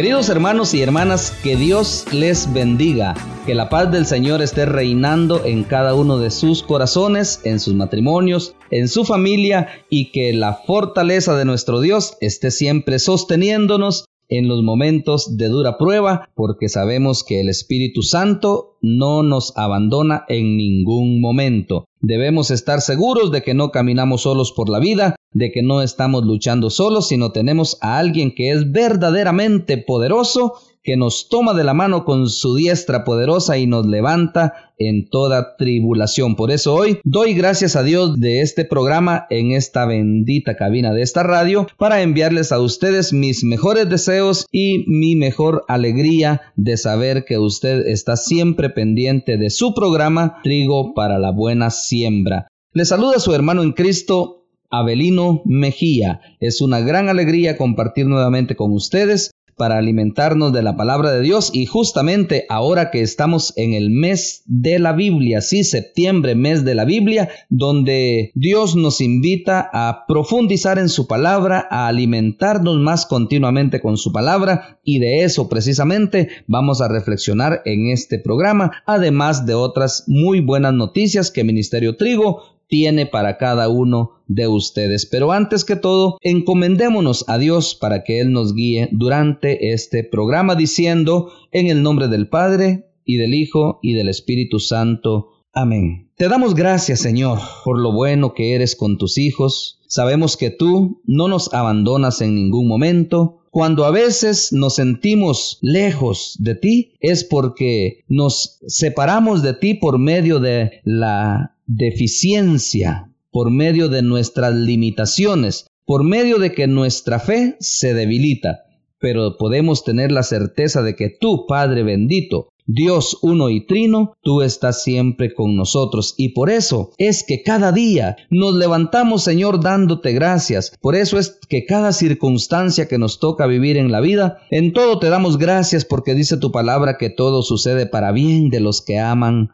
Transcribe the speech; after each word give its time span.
Queridos 0.00 0.30
hermanos 0.30 0.72
y 0.72 0.80
hermanas, 0.80 1.30
que 1.42 1.56
Dios 1.56 2.06
les 2.10 2.50
bendiga, 2.54 3.12
que 3.44 3.54
la 3.54 3.68
paz 3.68 3.92
del 3.92 4.06
Señor 4.06 4.40
esté 4.40 4.64
reinando 4.64 5.44
en 5.44 5.62
cada 5.62 5.94
uno 5.94 6.16
de 6.16 6.30
sus 6.30 6.62
corazones, 6.62 7.42
en 7.44 7.60
sus 7.60 7.74
matrimonios, 7.74 8.56
en 8.70 8.88
su 8.88 9.04
familia 9.04 9.68
y 9.90 10.10
que 10.10 10.32
la 10.32 10.54
fortaleza 10.54 11.36
de 11.36 11.44
nuestro 11.44 11.82
Dios 11.82 12.16
esté 12.22 12.50
siempre 12.50 12.98
sosteniéndonos 12.98 14.06
en 14.30 14.48
los 14.48 14.62
momentos 14.62 15.36
de 15.36 15.48
dura 15.48 15.76
prueba, 15.76 16.30
porque 16.34 16.70
sabemos 16.70 17.22
que 17.22 17.42
el 17.42 17.50
Espíritu 17.50 18.00
Santo 18.00 18.78
no 18.80 19.22
nos 19.22 19.52
abandona 19.58 20.24
en 20.28 20.56
ningún 20.56 21.20
momento. 21.20 21.84
Debemos 22.00 22.50
estar 22.50 22.80
seguros 22.80 23.30
de 23.30 23.42
que 23.42 23.52
no 23.52 23.70
caminamos 23.70 24.22
solos 24.22 24.52
por 24.52 24.70
la 24.70 24.78
vida, 24.78 25.16
de 25.32 25.52
que 25.52 25.62
no 25.62 25.82
estamos 25.82 26.24
luchando 26.24 26.70
solos, 26.70 27.08
sino 27.08 27.32
tenemos 27.32 27.78
a 27.80 27.98
alguien 27.98 28.34
que 28.34 28.50
es 28.50 28.70
verdaderamente 28.70 29.78
poderoso 29.78 30.54
que 30.82 30.96
nos 30.96 31.28
toma 31.28 31.52
de 31.54 31.64
la 31.64 31.74
mano 31.74 32.04
con 32.04 32.28
su 32.28 32.54
diestra 32.54 33.04
poderosa 33.04 33.58
y 33.58 33.66
nos 33.66 33.86
levanta 33.86 34.72
en 34.78 35.08
toda 35.08 35.56
tribulación. 35.56 36.36
Por 36.36 36.50
eso 36.50 36.74
hoy 36.74 36.98
doy 37.04 37.34
gracias 37.34 37.76
a 37.76 37.82
Dios 37.82 38.18
de 38.18 38.40
este 38.40 38.64
programa 38.64 39.26
en 39.28 39.52
esta 39.52 39.84
bendita 39.84 40.56
cabina 40.56 40.92
de 40.94 41.02
esta 41.02 41.22
radio 41.22 41.66
para 41.76 42.00
enviarles 42.02 42.50
a 42.50 42.60
ustedes 42.60 43.12
mis 43.12 43.44
mejores 43.44 43.88
deseos 43.90 44.46
y 44.50 44.84
mi 44.88 45.16
mejor 45.16 45.64
alegría 45.68 46.40
de 46.56 46.76
saber 46.76 47.24
que 47.24 47.38
usted 47.38 47.86
está 47.86 48.16
siempre 48.16 48.70
pendiente 48.70 49.36
de 49.36 49.50
su 49.50 49.74
programa 49.74 50.40
Trigo 50.42 50.94
para 50.94 51.18
la 51.18 51.30
Buena 51.30 51.70
Siembra. 51.70 52.48
Le 52.72 52.84
saluda 52.84 53.18
su 53.18 53.34
hermano 53.34 53.62
en 53.62 53.72
Cristo, 53.72 54.39
Abelino 54.70 55.42
Mejía. 55.44 56.20
Es 56.40 56.60
una 56.60 56.80
gran 56.80 57.08
alegría 57.08 57.56
compartir 57.56 58.06
nuevamente 58.06 58.56
con 58.56 58.72
ustedes 58.72 59.32
para 59.60 59.76
alimentarnos 59.76 60.54
de 60.54 60.62
la 60.62 60.74
palabra 60.74 61.12
de 61.12 61.20
Dios 61.20 61.50
y 61.52 61.66
justamente 61.66 62.46
ahora 62.48 62.90
que 62.90 63.02
estamos 63.02 63.52
en 63.56 63.74
el 63.74 63.90
mes 63.90 64.42
de 64.46 64.78
la 64.78 64.94
Biblia, 64.94 65.42
sí, 65.42 65.64
septiembre, 65.64 66.34
mes 66.34 66.64
de 66.64 66.74
la 66.74 66.86
Biblia, 66.86 67.28
donde 67.50 68.32
Dios 68.34 68.74
nos 68.74 69.02
invita 69.02 69.68
a 69.70 70.06
profundizar 70.08 70.78
en 70.78 70.88
su 70.88 71.06
palabra, 71.06 71.68
a 71.70 71.88
alimentarnos 71.88 72.78
más 72.78 73.04
continuamente 73.04 73.82
con 73.82 73.98
su 73.98 74.12
palabra 74.12 74.80
y 74.82 74.98
de 74.98 75.24
eso 75.24 75.50
precisamente 75.50 76.28
vamos 76.46 76.80
a 76.80 76.88
reflexionar 76.88 77.60
en 77.66 77.90
este 77.90 78.18
programa, 78.18 78.70
además 78.86 79.44
de 79.44 79.52
otras 79.52 80.04
muy 80.06 80.40
buenas 80.40 80.72
noticias 80.72 81.30
que 81.30 81.44
Ministerio 81.44 81.98
Trigo 81.98 82.59
tiene 82.70 83.04
para 83.04 83.36
cada 83.36 83.68
uno 83.68 84.12
de 84.26 84.48
ustedes. 84.48 85.04
Pero 85.04 85.32
antes 85.32 85.64
que 85.66 85.76
todo, 85.76 86.16
encomendémonos 86.22 87.26
a 87.28 87.36
Dios 87.36 87.74
para 87.74 88.04
que 88.04 88.20
Él 88.20 88.32
nos 88.32 88.54
guíe 88.54 88.88
durante 88.92 89.72
este 89.72 90.04
programa 90.04 90.54
diciendo, 90.54 91.30
en 91.52 91.66
el 91.66 91.82
nombre 91.82 92.08
del 92.08 92.28
Padre, 92.28 92.86
y 93.04 93.16
del 93.16 93.34
Hijo, 93.34 93.80
y 93.82 93.94
del 93.94 94.08
Espíritu 94.08 94.60
Santo. 94.60 95.30
Amén. 95.52 96.10
Te 96.16 96.28
damos 96.28 96.54
gracias, 96.54 97.00
Señor, 97.00 97.40
por 97.64 97.78
lo 97.78 97.92
bueno 97.92 98.34
que 98.34 98.54
eres 98.54 98.76
con 98.76 98.98
tus 98.98 99.18
hijos. 99.18 99.80
Sabemos 99.88 100.36
que 100.36 100.50
tú 100.50 101.02
no 101.04 101.26
nos 101.26 101.52
abandonas 101.52 102.20
en 102.20 102.36
ningún 102.36 102.68
momento. 102.68 103.38
Cuando 103.50 103.84
a 103.84 103.90
veces 103.90 104.52
nos 104.52 104.76
sentimos 104.76 105.58
lejos 105.60 106.36
de 106.38 106.54
ti, 106.54 106.92
es 107.00 107.24
porque 107.24 108.04
nos 108.06 108.60
separamos 108.68 109.42
de 109.42 109.54
ti 109.54 109.74
por 109.74 109.98
medio 109.98 110.38
de 110.38 110.80
la 110.84 111.56
deficiencia, 111.72 113.12
por 113.30 113.52
medio 113.52 113.88
de 113.88 114.02
nuestras 114.02 114.52
limitaciones, 114.54 115.66
por 115.86 116.02
medio 116.02 116.38
de 116.38 116.52
que 116.52 116.66
nuestra 116.66 117.20
fe 117.20 117.56
se 117.60 117.94
debilita. 117.94 118.64
Pero 118.98 119.36
podemos 119.38 119.84
tener 119.84 120.10
la 120.10 120.24
certeza 120.24 120.82
de 120.82 120.96
que 120.96 121.08
tú, 121.08 121.46
Padre 121.46 121.84
bendito, 121.84 122.48
Dios 122.66 123.18
uno 123.22 123.50
y 123.50 123.66
trino, 123.66 124.14
tú 124.20 124.42
estás 124.42 124.82
siempre 124.82 125.32
con 125.32 125.56
nosotros. 125.56 126.14
Y 126.18 126.30
por 126.30 126.50
eso 126.50 126.90
es 126.98 127.22
que 127.22 127.42
cada 127.42 127.70
día 127.70 128.16
nos 128.30 128.54
levantamos, 128.54 129.22
Señor, 129.22 129.62
dándote 129.62 130.12
gracias. 130.12 130.72
Por 130.80 130.96
eso 130.96 131.18
es 131.18 131.38
que 131.48 131.66
cada 131.66 131.92
circunstancia 131.92 132.88
que 132.88 132.98
nos 132.98 133.20
toca 133.20 133.46
vivir 133.46 133.76
en 133.76 133.92
la 133.92 134.00
vida, 134.00 134.38
en 134.50 134.72
todo 134.72 134.98
te 134.98 135.08
damos 135.08 135.38
gracias 135.38 135.84
porque 135.84 136.14
dice 136.14 136.36
tu 136.36 136.50
palabra 136.50 136.98
que 136.98 137.10
todo 137.10 137.42
sucede 137.42 137.86
para 137.86 138.10
bien 138.12 138.50
de 138.50 138.60
los 138.60 138.82
que 138.82 138.98
aman 138.98 139.50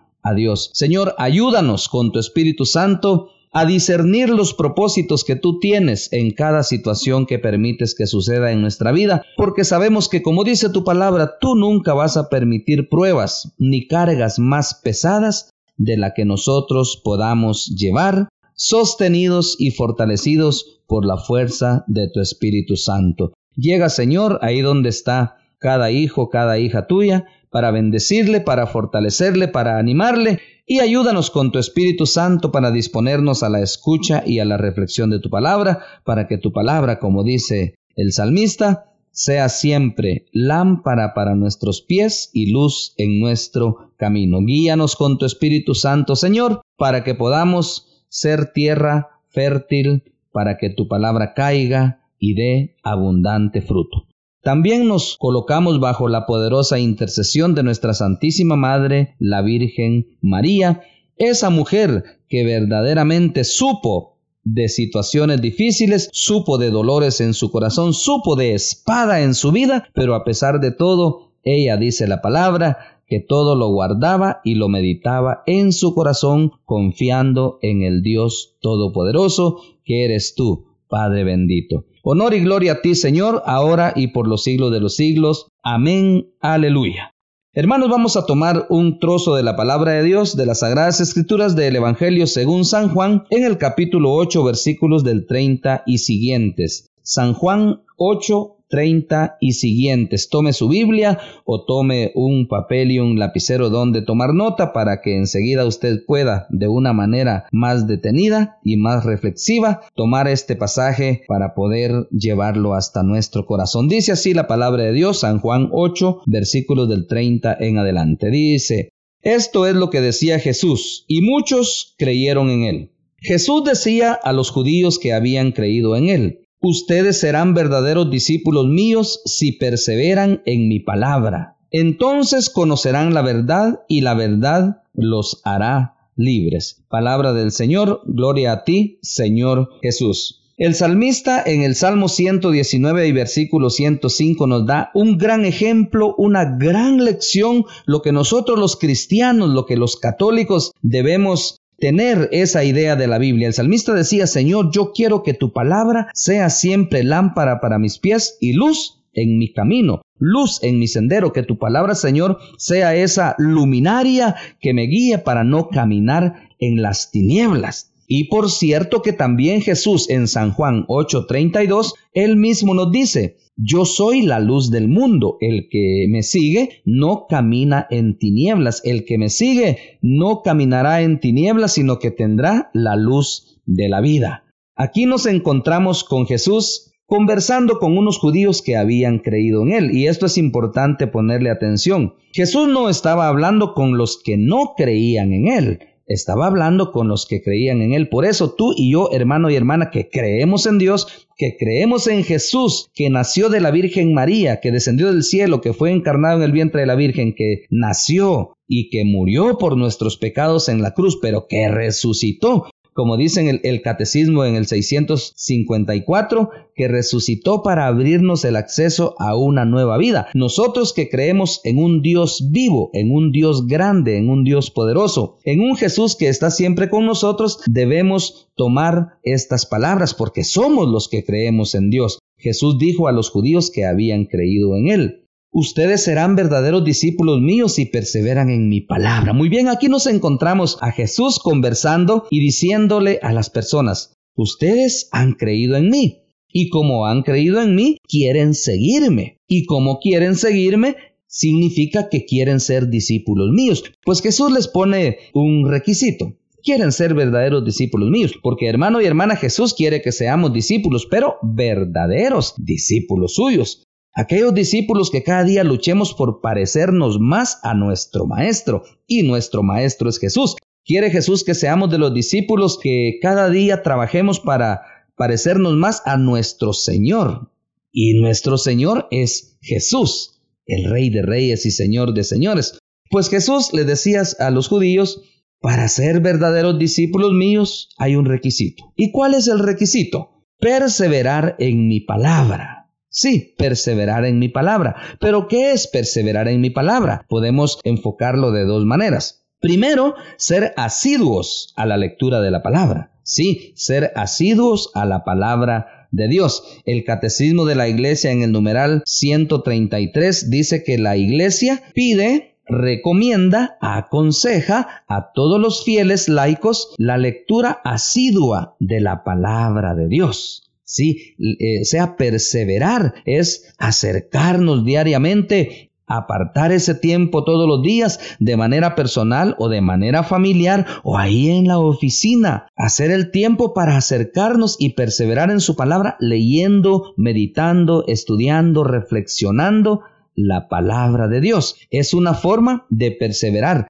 Señor, 0.72 1.14
ayúdanos 1.18 1.88
con 1.88 2.12
tu 2.12 2.18
Espíritu 2.18 2.64
Santo 2.66 3.30
a 3.52 3.64
discernir 3.64 4.28
los 4.28 4.52
propósitos 4.52 5.24
que 5.24 5.34
tú 5.34 5.58
tienes 5.60 6.12
en 6.12 6.30
cada 6.32 6.62
situación 6.62 7.24
que 7.24 7.38
permites 7.38 7.94
que 7.94 8.06
suceda 8.06 8.52
en 8.52 8.60
nuestra 8.60 8.92
vida, 8.92 9.22
porque 9.36 9.64
sabemos 9.64 10.10
que 10.10 10.22
como 10.22 10.44
dice 10.44 10.68
tu 10.68 10.84
palabra, 10.84 11.38
tú 11.40 11.54
nunca 11.54 11.94
vas 11.94 12.16
a 12.16 12.28
permitir 12.28 12.90
pruebas 12.90 13.54
ni 13.56 13.86
cargas 13.86 14.38
más 14.38 14.74
pesadas 14.74 15.50
de 15.78 15.96
la 15.96 16.12
que 16.12 16.24
nosotros 16.24 17.00
podamos 17.02 17.68
llevar, 17.68 18.28
sostenidos 18.54 19.56
y 19.58 19.70
fortalecidos 19.70 20.80
por 20.86 21.06
la 21.06 21.16
fuerza 21.16 21.84
de 21.86 22.08
tu 22.08 22.20
Espíritu 22.20 22.76
Santo. 22.76 23.32
Llega, 23.54 23.88
Señor, 23.88 24.38
ahí 24.42 24.60
donde 24.60 24.90
está 24.90 25.38
cada 25.58 25.90
hijo, 25.90 26.28
cada 26.28 26.58
hija 26.58 26.86
tuya, 26.86 27.24
para 27.50 27.70
bendecirle, 27.70 28.40
para 28.40 28.66
fortalecerle, 28.66 29.48
para 29.48 29.78
animarle 29.78 30.40
y 30.66 30.80
ayúdanos 30.80 31.30
con 31.30 31.52
tu 31.52 31.60
Espíritu 31.60 32.06
Santo 32.06 32.50
para 32.50 32.72
disponernos 32.72 33.44
a 33.44 33.48
la 33.48 33.60
escucha 33.60 34.24
y 34.26 34.40
a 34.40 34.44
la 34.44 34.56
reflexión 34.56 35.10
de 35.10 35.20
tu 35.20 35.30
palabra, 35.30 35.78
para 36.04 36.26
que 36.26 36.38
tu 36.38 36.52
palabra, 36.52 36.98
como 36.98 37.22
dice 37.22 37.76
el 37.94 38.12
salmista, 38.12 38.92
sea 39.12 39.48
siempre 39.48 40.26
lámpara 40.32 41.14
para 41.14 41.36
nuestros 41.36 41.82
pies 41.82 42.30
y 42.34 42.50
luz 42.50 42.94
en 42.98 43.20
nuestro 43.20 43.92
camino. 43.96 44.40
Guíanos 44.42 44.96
con 44.96 45.18
tu 45.18 45.24
Espíritu 45.24 45.74
Santo, 45.74 46.16
Señor, 46.16 46.60
para 46.76 47.04
que 47.04 47.14
podamos 47.14 48.04
ser 48.08 48.52
tierra 48.52 49.20
fértil, 49.28 50.02
para 50.32 50.58
que 50.58 50.70
tu 50.70 50.88
palabra 50.88 51.32
caiga 51.32 52.00
y 52.18 52.34
dé 52.34 52.76
abundante 52.82 53.62
fruto. 53.62 54.06
También 54.46 54.86
nos 54.86 55.16
colocamos 55.18 55.80
bajo 55.80 56.06
la 56.06 56.24
poderosa 56.24 56.78
intercesión 56.78 57.56
de 57.56 57.64
nuestra 57.64 57.94
Santísima 57.94 58.54
Madre, 58.54 59.16
la 59.18 59.42
Virgen 59.42 60.06
María, 60.20 60.82
esa 61.16 61.50
mujer 61.50 62.04
que 62.28 62.44
verdaderamente 62.44 63.42
supo 63.42 64.20
de 64.44 64.68
situaciones 64.68 65.42
difíciles, 65.42 66.08
supo 66.12 66.58
de 66.58 66.70
dolores 66.70 67.20
en 67.20 67.34
su 67.34 67.50
corazón, 67.50 67.92
supo 67.92 68.36
de 68.36 68.54
espada 68.54 69.20
en 69.22 69.34
su 69.34 69.50
vida, 69.50 69.88
pero 69.94 70.14
a 70.14 70.22
pesar 70.22 70.60
de 70.60 70.70
todo, 70.70 71.32
ella 71.42 71.76
dice 71.76 72.06
la 72.06 72.22
palabra, 72.22 73.02
que 73.08 73.18
todo 73.18 73.56
lo 73.56 73.70
guardaba 73.70 74.42
y 74.44 74.54
lo 74.54 74.68
meditaba 74.68 75.42
en 75.46 75.72
su 75.72 75.92
corazón, 75.92 76.52
confiando 76.64 77.58
en 77.62 77.82
el 77.82 78.00
Dios 78.00 78.54
Todopoderoso, 78.60 79.60
que 79.84 80.04
eres 80.04 80.36
tú, 80.36 80.66
Padre 80.88 81.24
bendito. 81.24 81.84
Honor 82.08 82.34
y 82.34 82.40
gloria 82.40 82.74
a 82.74 82.82
ti, 82.82 82.94
Señor, 82.94 83.42
ahora 83.46 83.92
y 83.96 84.06
por 84.06 84.28
los 84.28 84.44
siglos 84.44 84.70
de 84.70 84.78
los 84.78 84.94
siglos. 84.94 85.48
Amén. 85.60 86.28
Aleluya. 86.40 87.10
Hermanos, 87.52 87.90
vamos 87.90 88.16
a 88.16 88.24
tomar 88.24 88.66
un 88.68 89.00
trozo 89.00 89.34
de 89.34 89.42
la 89.42 89.56
palabra 89.56 89.90
de 89.90 90.04
Dios 90.04 90.36
de 90.36 90.46
las 90.46 90.60
Sagradas 90.60 91.00
Escrituras 91.00 91.56
del 91.56 91.74
Evangelio 91.74 92.28
según 92.28 92.64
San 92.64 92.90
Juan 92.90 93.24
en 93.30 93.42
el 93.42 93.58
capítulo 93.58 94.12
8 94.12 94.44
versículos 94.44 95.02
del 95.02 95.26
30 95.26 95.82
y 95.84 95.98
siguientes. 95.98 96.92
San 97.08 97.34
Juan 97.34 97.82
8 97.98 98.56
30 98.68 99.36
y 99.40 99.52
siguientes. 99.52 100.28
Tome 100.28 100.52
su 100.52 100.68
Biblia 100.68 101.20
o 101.44 101.64
tome 101.64 102.10
un 102.16 102.48
papel 102.48 102.90
y 102.90 102.98
un 102.98 103.16
lapicero 103.16 103.70
donde 103.70 104.02
tomar 104.02 104.34
nota 104.34 104.72
para 104.72 105.00
que 105.00 105.16
enseguida 105.16 105.64
usted 105.66 106.04
pueda, 106.04 106.48
de 106.50 106.66
una 106.66 106.92
manera 106.92 107.46
más 107.52 107.86
detenida 107.86 108.58
y 108.64 108.76
más 108.76 109.04
reflexiva, 109.04 109.82
tomar 109.94 110.26
este 110.26 110.56
pasaje 110.56 111.22
para 111.28 111.54
poder 111.54 112.08
llevarlo 112.10 112.74
hasta 112.74 113.04
nuestro 113.04 113.46
corazón. 113.46 113.86
Dice 113.86 114.10
así 114.10 114.34
la 114.34 114.48
palabra 114.48 114.82
de 114.82 114.92
Dios, 114.92 115.20
San 115.20 115.38
Juan 115.38 115.68
8, 115.70 116.22
versículos 116.26 116.88
del 116.88 117.06
30 117.06 117.56
en 117.60 117.78
adelante. 117.78 118.30
Dice, 118.30 118.88
esto 119.22 119.68
es 119.68 119.76
lo 119.76 119.90
que 119.90 120.00
decía 120.00 120.40
Jesús, 120.40 121.04
y 121.06 121.20
muchos 121.20 121.94
creyeron 121.98 122.50
en 122.50 122.62
él. 122.64 122.90
Jesús 123.18 123.64
decía 123.64 124.12
a 124.12 124.32
los 124.32 124.50
judíos 124.50 124.98
que 124.98 125.12
habían 125.12 125.52
creído 125.52 125.96
en 125.96 126.08
él, 126.08 126.45
Ustedes 126.60 127.20
serán 127.20 127.54
verdaderos 127.54 128.10
discípulos 128.10 128.66
míos 128.66 129.20
si 129.24 129.52
perseveran 129.52 130.42
en 130.46 130.68
mi 130.68 130.80
palabra. 130.80 131.56
Entonces 131.70 132.50
conocerán 132.50 133.12
la 133.14 133.22
verdad 133.22 133.80
y 133.88 134.00
la 134.00 134.14
verdad 134.14 134.82
los 134.94 135.40
hará 135.44 135.96
libres. 136.16 136.82
Palabra 136.88 137.32
del 137.32 137.52
Señor, 137.52 138.00
gloria 138.06 138.52
a 138.52 138.64
ti, 138.64 138.98
Señor 139.02 139.70
Jesús. 139.82 140.42
El 140.58 140.74
salmista 140.74 141.42
en 141.44 141.62
el 141.62 141.74
Salmo 141.74 142.08
119 142.08 143.06
y 143.06 143.12
versículo 143.12 143.68
105 143.68 144.46
nos 144.46 144.64
da 144.64 144.90
un 144.94 145.18
gran 145.18 145.44
ejemplo, 145.44 146.14
una 146.16 146.56
gran 146.56 147.04
lección, 147.04 147.66
lo 147.84 148.00
que 148.00 148.10
nosotros 148.10 148.58
los 148.58 148.76
cristianos, 148.76 149.50
lo 149.50 149.66
que 149.66 149.76
los 149.76 149.96
católicos 149.98 150.72
debemos 150.80 151.60
tener 151.78 152.28
esa 152.32 152.64
idea 152.64 152.96
de 152.96 153.06
la 153.06 153.18
Biblia. 153.18 153.48
El 153.48 153.54
salmista 153.54 153.92
decía, 153.92 154.26
Señor, 154.26 154.70
yo 154.72 154.92
quiero 154.92 155.22
que 155.22 155.34
tu 155.34 155.52
palabra 155.52 156.08
sea 156.14 156.50
siempre 156.50 157.04
lámpara 157.04 157.60
para 157.60 157.78
mis 157.78 157.98
pies 157.98 158.36
y 158.40 158.52
luz 158.52 159.02
en 159.12 159.38
mi 159.38 159.52
camino, 159.52 160.02
luz 160.18 160.62
en 160.62 160.78
mi 160.78 160.88
sendero, 160.88 161.32
que 161.32 161.42
tu 161.42 161.58
palabra, 161.58 161.94
Señor, 161.94 162.38
sea 162.58 162.94
esa 162.94 163.34
luminaria 163.38 164.36
que 164.60 164.74
me 164.74 164.82
guíe 164.82 165.18
para 165.18 165.42
no 165.42 165.68
caminar 165.68 166.50
en 166.58 166.82
las 166.82 167.10
tinieblas. 167.10 167.92
Y 168.08 168.24
por 168.24 168.50
cierto 168.50 169.02
que 169.02 169.12
también 169.12 169.60
Jesús 169.60 170.08
en 170.10 170.28
San 170.28 170.52
Juan 170.52 170.84
8:32, 170.88 171.94
él 172.12 172.36
mismo 172.36 172.74
nos 172.74 172.90
dice, 172.90 173.36
yo 173.56 173.84
soy 173.84 174.22
la 174.22 174.38
luz 174.38 174.70
del 174.70 174.88
mundo, 174.88 175.38
el 175.40 175.68
que 175.70 176.06
me 176.08 176.22
sigue 176.22 176.82
no 176.84 177.26
camina 177.28 177.86
en 177.90 178.18
tinieblas, 178.18 178.82
el 178.84 179.04
que 179.04 179.16
me 179.16 179.30
sigue 179.30 179.98
no 180.02 180.42
caminará 180.42 181.02
en 181.02 181.20
tinieblas, 181.20 181.72
sino 181.72 181.98
que 181.98 182.10
tendrá 182.10 182.70
la 182.74 182.96
luz 182.96 183.60
de 183.64 183.88
la 183.88 184.00
vida. 184.00 184.44
Aquí 184.74 185.06
nos 185.06 185.24
encontramos 185.24 186.04
con 186.04 186.26
Jesús 186.26 186.92
conversando 187.06 187.78
con 187.78 187.96
unos 187.96 188.18
judíos 188.18 188.62
que 188.62 188.76
habían 188.76 189.20
creído 189.20 189.62
en 189.62 189.72
él. 189.72 189.90
Y 189.92 190.06
esto 190.06 190.26
es 190.26 190.36
importante 190.36 191.06
ponerle 191.06 191.50
atención. 191.50 192.14
Jesús 192.32 192.68
no 192.68 192.90
estaba 192.90 193.28
hablando 193.28 193.74
con 193.74 193.96
los 193.96 194.20
que 194.22 194.36
no 194.36 194.74
creían 194.76 195.32
en 195.32 195.48
él. 195.48 195.78
Estaba 196.06 196.46
hablando 196.46 196.92
con 196.92 197.08
los 197.08 197.26
que 197.26 197.42
creían 197.42 197.82
en 197.82 197.92
Él. 197.92 198.08
Por 198.08 198.24
eso 198.24 198.54
tú 198.54 198.72
y 198.76 198.92
yo, 198.92 199.10
hermano 199.12 199.50
y 199.50 199.56
hermana, 199.56 199.90
que 199.90 200.08
creemos 200.08 200.66
en 200.66 200.78
Dios, 200.78 201.26
que 201.36 201.56
creemos 201.58 202.06
en 202.06 202.22
Jesús, 202.22 202.90
que 202.94 203.10
nació 203.10 203.48
de 203.48 203.60
la 203.60 203.72
Virgen 203.72 204.14
María, 204.14 204.60
que 204.60 204.70
descendió 204.70 205.12
del 205.12 205.24
cielo, 205.24 205.60
que 205.60 205.72
fue 205.72 205.90
encarnado 205.90 206.38
en 206.38 206.44
el 206.44 206.52
vientre 206.52 206.82
de 206.82 206.86
la 206.86 206.94
Virgen, 206.94 207.34
que 207.34 207.64
nació 207.70 208.56
y 208.68 208.88
que 208.88 209.04
murió 209.04 209.58
por 209.58 209.76
nuestros 209.76 210.16
pecados 210.16 210.68
en 210.68 210.80
la 210.80 210.92
cruz, 210.94 211.18
pero 211.20 211.46
que 211.48 211.68
resucitó 211.68 212.66
como 212.96 213.18
dicen 213.18 213.60
el, 213.62 213.82
catecismo 213.82 214.46
en 214.46 214.56
el 214.56 214.66
654, 214.66 216.48
que 216.74 216.88
resucitó 216.88 217.62
para 217.62 217.86
abrirnos 217.86 218.44
el 218.46 218.56
acceso 218.56 219.14
a 219.18 219.36
una 219.36 219.66
nueva 219.66 219.98
vida. 219.98 220.28
Nosotros 220.32 220.94
que 220.94 221.10
creemos 221.10 221.60
en 221.64 221.76
un 221.78 222.00
Dios 222.00 222.48
vivo, 222.50 222.88
en 222.94 223.12
un 223.12 223.32
Dios 223.32 223.66
grande, 223.66 224.16
en 224.16 224.30
un 224.30 224.44
Dios 224.44 224.70
poderoso, 224.70 225.36
en 225.44 225.60
un 225.60 225.76
Jesús 225.76 226.16
que 226.16 226.28
está 226.28 226.50
siempre 226.50 226.88
con 226.88 227.04
nosotros, 227.04 227.60
debemos 227.66 228.48
tomar 228.56 229.18
estas 229.22 229.66
palabras 229.66 230.14
porque 230.14 230.42
somos 230.42 230.88
los 230.88 231.08
que 231.08 231.22
creemos 231.22 231.74
en 231.74 231.90
Dios. 231.90 232.18
Jesús 232.38 232.78
dijo 232.78 233.08
a 233.08 233.12
los 233.12 233.28
judíos 233.28 233.70
que 233.70 233.84
habían 233.84 234.24
creído 234.24 234.74
en 234.74 234.88
Él. 234.88 235.25
Ustedes 235.52 236.04
serán 236.04 236.36
verdaderos 236.36 236.84
discípulos 236.84 237.40
míos 237.40 237.74
si 237.74 237.86
perseveran 237.86 238.50
en 238.50 238.68
mi 238.68 238.80
palabra. 238.80 239.32
Muy 239.32 239.48
bien, 239.48 239.68
aquí 239.68 239.88
nos 239.88 240.06
encontramos 240.06 240.78
a 240.80 240.92
Jesús 240.92 241.38
conversando 241.38 242.26
y 242.30 242.40
diciéndole 242.40 243.18
a 243.22 243.32
las 243.32 243.48
personas, 243.50 244.14
ustedes 244.34 245.08
han 245.12 245.32
creído 245.32 245.76
en 245.76 245.88
mí. 245.88 246.22
Y 246.52 246.68
como 246.68 247.06
han 247.06 247.22
creído 247.22 247.62
en 247.62 247.74
mí, 247.74 247.98
quieren 248.08 248.54
seguirme. 248.54 249.38
Y 249.48 249.64
como 249.64 249.98
quieren 249.98 250.36
seguirme, 250.36 250.96
significa 251.26 252.08
que 252.08 252.24
quieren 252.24 252.60
ser 252.60 252.88
discípulos 252.88 253.50
míos. 253.50 253.84
Pues 254.04 254.22
Jesús 254.22 254.52
les 254.52 254.68
pone 254.68 255.18
un 255.34 255.70
requisito 255.70 256.34
quieren 256.66 256.90
ser 256.90 257.14
verdaderos 257.14 257.64
discípulos 257.64 258.10
míos, 258.10 258.34
porque 258.42 258.68
hermano 258.68 259.00
y 259.00 259.06
hermana 259.06 259.36
Jesús 259.36 259.72
quiere 259.72 260.02
que 260.02 260.10
seamos 260.10 260.52
discípulos, 260.52 261.06
pero 261.08 261.36
verdaderos 261.40 262.54
discípulos 262.58 263.36
suyos. 263.36 263.85
Aquellos 264.18 264.54
discípulos 264.54 265.10
que 265.10 265.22
cada 265.22 265.44
día 265.44 265.62
luchemos 265.62 266.14
por 266.14 266.40
parecernos 266.40 267.20
más 267.20 267.58
a 267.62 267.74
nuestro 267.74 268.26
Maestro, 268.26 268.82
y 269.06 269.22
nuestro 269.24 269.62
Maestro 269.62 270.08
es 270.08 270.18
Jesús. 270.18 270.56
Quiere 270.86 271.10
Jesús 271.10 271.44
que 271.44 271.54
seamos 271.54 271.90
de 271.90 271.98
los 271.98 272.14
discípulos 272.14 272.78
que 272.82 273.18
cada 273.20 273.50
día 273.50 273.82
trabajemos 273.82 274.40
para 274.40 274.80
parecernos 275.16 275.74
más 275.74 276.00
a 276.06 276.16
nuestro 276.16 276.72
Señor. 276.72 277.52
Y 277.92 278.14
nuestro 278.18 278.56
Señor 278.56 279.06
es 279.10 279.58
Jesús, 279.60 280.40
el 280.64 280.90
Rey 280.90 281.10
de 281.10 281.20
Reyes 281.20 281.66
y 281.66 281.70
Señor 281.70 282.14
de 282.14 282.24
Señores. 282.24 282.78
Pues 283.10 283.28
Jesús 283.28 283.74
le 283.74 283.84
decías 283.84 284.40
a 284.40 284.50
los 284.50 284.68
judíos, 284.68 285.20
para 285.60 285.88
ser 285.88 286.20
verdaderos 286.20 286.78
discípulos 286.78 287.32
míos 287.34 287.90
hay 287.98 288.16
un 288.16 288.24
requisito. 288.24 288.94
¿Y 288.96 289.10
cuál 289.10 289.34
es 289.34 289.46
el 289.46 289.58
requisito? 289.58 290.46
Perseverar 290.58 291.56
en 291.58 291.86
mi 291.86 292.00
palabra. 292.00 292.85
Sí, 293.18 293.54
perseverar 293.56 294.26
en 294.26 294.38
mi 294.38 294.50
palabra. 294.50 294.94
Pero 295.20 295.48
¿qué 295.48 295.72
es 295.72 295.86
perseverar 295.86 296.48
en 296.48 296.60
mi 296.60 296.68
palabra? 296.68 297.24
Podemos 297.30 297.80
enfocarlo 297.82 298.52
de 298.52 298.66
dos 298.66 298.84
maneras. 298.84 299.46
Primero, 299.58 300.14
ser 300.36 300.74
asiduos 300.76 301.72
a 301.76 301.86
la 301.86 301.96
lectura 301.96 302.42
de 302.42 302.50
la 302.50 302.62
palabra. 302.62 303.12
Sí, 303.22 303.72
ser 303.74 304.12
asiduos 304.16 304.90
a 304.92 305.06
la 305.06 305.24
palabra 305.24 306.08
de 306.10 306.28
Dios. 306.28 306.62
El 306.84 307.04
catecismo 307.04 307.64
de 307.64 307.74
la 307.74 307.88
iglesia 307.88 308.32
en 308.32 308.42
el 308.42 308.52
numeral 308.52 309.02
133 309.06 310.50
dice 310.50 310.84
que 310.84 310.98
la 310.98 311.16
iglesia 311.16 311.84
pide 311.94 312.58
recomienda, 312.66 313.78
aconseja 313.80 315.04
a 315.08 315.32
todos 315.32 315.58
los 315.58 315.84
fieles 315.84 316.28
laicos 316.28 316.94
la 316.98 317.16
lectura 317.16 317.80
asidua 317.82 318.76
de 318.78 319.00
la 319.00 319.24
palabra 319.24 319.94
de 319.94 320.08
Dios. 320.08 320.65
Sí, 320.88 321.34
eh, 321.38 321.84
sea 321.84 322.16
perseverar, 322.16 323.14
es 323.24 323.74
acercarnos 323.76 324.84
diariamente, 324.84 325.90
apartar 326.06 326.70
ese 326.70 326.94
tiempo 326.94 327.42
todos 327.42 327.68
los 327.68 327.82
días 327.82 328.20
de 328.38 328.56
manera 328.56 328.94
personal 328.94 329.56
o 329.58 329.68
de 329.68 329.80
manera 329.80 330.22
familiar 330.22 330.86
o 331.02 331.18
ahí 331.18 331.50
en 331.50 331.66
la 331.66 331.80
oficina. 331.80 332.68
Hacer 332.76 333.10
el 333.10 333.32
tiempo 333.32 333.74
para 333.74 333.96
acercarnos 333.96 334.76
y 334.78 334.90
perseverar 334.90 335.50
en 335.50 335.58
su 335.60 335.74
palabra, 335.74 336.16
leyendo, 336.20 337.14
meditando, 337.16 338.04
estudiando, 338.06 338.84
reflexionando 338.84 340.02
la 340.36 340.68
palabra 340.68 341.26
de 341.26 341.40
Dios. 341.40 341.76
Es 341.90 342.14
una 342.14 342.34
forma 342.34 342.86
de 342.90 343.10
perseverar. 343.10 343.88